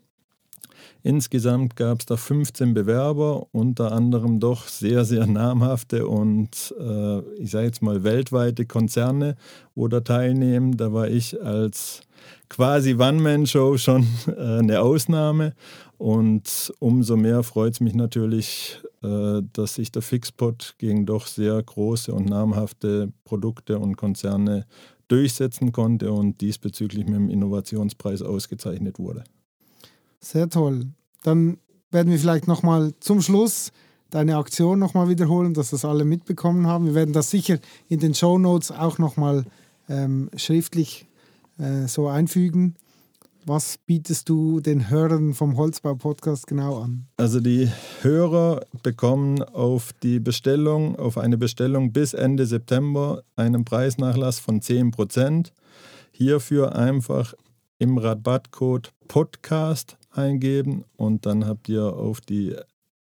Insgesamt 1.03 1.77
gab 1.77 2.01
es 2.01 2.07
da 2.07 2.17
15 2.17 2.75
Bewerber, 2.75 3.47
unter 3.53 3.93
anderem 3.93 4.41
doch 4.41 4.67
sehr, 4.67 5.05
sehr 5.05 5.27
namhafte 5.27 6.07
und 6.07 6.75
äh, 6.79 7.19
ich 7.41 7.51
sage 7.51 7.67
jetzt 7.67 7.83
mal 7.83 8.05
weltweite 8.05 8.67
Konzerne, 8.67 9.37
wo 9.75 9.89
da 9.89 10.01
teilnehmen. 10.01 10.77
Da 10.77 10.93
war 10.93 11.09
ich 11.09 11.41
als 11.43 12.03
quasi 12.49 12.95
One-Man-Show 12.95 13.79
schon 13.79 14.07
äh, 14.27 14.59
eine 14.59 14.81
Ausnahme. 14.81 15.55
Und 15.99 16.73
umso 16.79 17.17
mehr 17.17 17.43
freut 17.43 17.75
es 17.75 17.81
mich 17.81 17.95
natürlich, 17.95 18.81
äh, 19.03 19.43
dass 19.53 19.75
sich 19.75 19.91
der 19.91 20.03
Fixpot 20.03 20.77
gegen 20.79 21.07
doch 21.07 21.27
sehr 21.27 21.61
große 21.61 22.13
und 22.13 22.29
namhafte 22.29 23.13
Produkte 23.25 23.79
und 23.79 23.97
Konzerne 23.97 24.67
durchsetzen 25.09 25.73
konnte 25.73 26.13
und 26.13 26.41
diesbezüglich 26.41 27.07
mit 27.07 27.15
dem 27.17 27.31
Innovationspreis 27.31 28.23
ausgezeichnet 28.23 28.99
wurde. 28.99 29.25
Sehr 30.21 30.49
toll. 30.49 30.87
Dann 31.23 31.59
werden 31.91 32.11
wir 32.11 32.19
vielleicht 32.19 32.47
nochmal 32.47 32.93
zum 33.01 33.21
Schluss 33.21 33.73
deine 34.11 34.37
Aktion 34.37 34.79
nochmal 34.79 35.09
wiederholen, 35.09 35.55
dass 35.55 35.71
das 35.71 35.85
alle 35.85 36.05
mitbekommen 36.05 36.67
haben. 36.67 36.87
Wir 36.87 36.95
werden 36.95 37.13
das 37.13 37.31
sicher 37.31 37.59
in 37.89 38.01
den 38.01 38.15
Show 38.15 38.39
Notes 38.39 38.71
auch 38.71 38.99
nochmal 38.99 39.45
ähm, 39.89 40.31
schriftlich 40.37 41.07
äh, 41.59 41.87
so 41.87 42.09
einfügen. 42.09 42.77
Was 43.49 43.79
bietest 43.79 44.29
du 44.29 44.61
den 44.61 44.91
Hörern 44.91 45.33
vom 45.33 45.57
Holzbau-Podcast 45.57 46.47
genau 46.47 46.83
an? 46.83 47.07
Also 47.17 47.41
die 47.41 47.73
Hörer 48.03 48.61
bekommen 48.83 49.43
auf 49.43 49.95
die 50.03 50.21
Bestellung, 50.21 50.97
auf 50.97 51.17
eine 51.17 51.39
Bestellung 51.39 51.91
bis 51.91 52.13
Ende 52.13 52.45
September 52.45 53.23
einen 53.37 53.65
Preisnachlass 53.65 54.39
von 54.39 54.61
10%. 54.61 55.51
Hierfür 56.13 56.77
einfach 56.77 57.33
im 57.79 57.97
Rabattcode 57.97 58.93
Podcast 59.09 59.97
eingeben 60.11 60.85
und 60.99 61.25
dann 61.25 61.47
habt 61.47 61.71
ihr 61.71 61.85
auf 61.85 62.21
die 62.21 62.55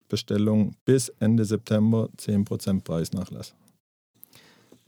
Bestellung 0.08 0.74
bis 0.86 1.10
Ende 1.20 1.44
September 1.44 2.08
10% 2.18 2.86
Preisnachlass. 2.86 3.54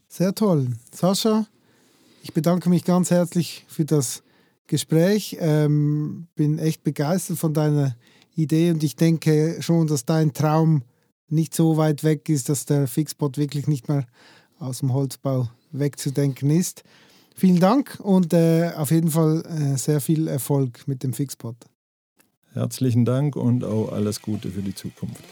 Sehr 0.07 0.33
toll. 0.33 0.67
Sascha, 0.93 1.45
ich 2.23 2.31
bedanke 2.31 2.69
mich 2.69 2.85
ganz 2.85 3.11
herzlich 3.11 3.65
für 3.67 3.83
das 3.83 4.23
Gespräch. 4.67 5.37
Ähm, 5.39 6.27
bin 6.35 6.59
echt 6.59 6.83
begeistert 6.83 7.37
von 7.37 7.53
deiner 7.53 7.95
Idee 8.35 8.71
und 8.71 8.83
ich 8.83 8.95
denke 8.95 9.57
schon, 9.61 9.87
dass 9.87 10.05
dein 10.05 10.33
Traum 10.33 10.83
nicht 11.27 11.53
so 11.53 11.77
weit 11.77 12.03
weg 12.03 12.29
ist, 12.29 12.49
dass 12.49 12.65
der 12.65 12.87
Fixbot 12.87 13.37
wirklich 13.37 13.67
nicht 13.67 13.87
mehr 13.87 14.05
aus 14.59 14.79
dem 14.79 14.93
Holzbau 14.93 15.49
wegzudenken 15.71 16.49
ist. 16.49 16.83
Vielen 17.35 17.59
Dank 17.59 17.99
und 18.01 18.33
äh, 18.33 18.71
auf 18.75 18.91
jeden 18.91 19.09
Fall 19.09 19.43
äh, 19.45 19.77
sehr 19.77 20.01
viel 20.01 20.27
Erfolg 20.27 20.87
mit 20.87 21.03
dem 21.03 21.13
Fixbot. 21.13 21.55
Herzlichen 22.53 23.05
Dank 23.05 23.35
und 23.35 23.63
auch 23.63 23.91
alles 23.91 24.21
Gute 24.21 24.49
für 24.51 24.61
die 24.61 24.75
Zukunft. 24.75 25.23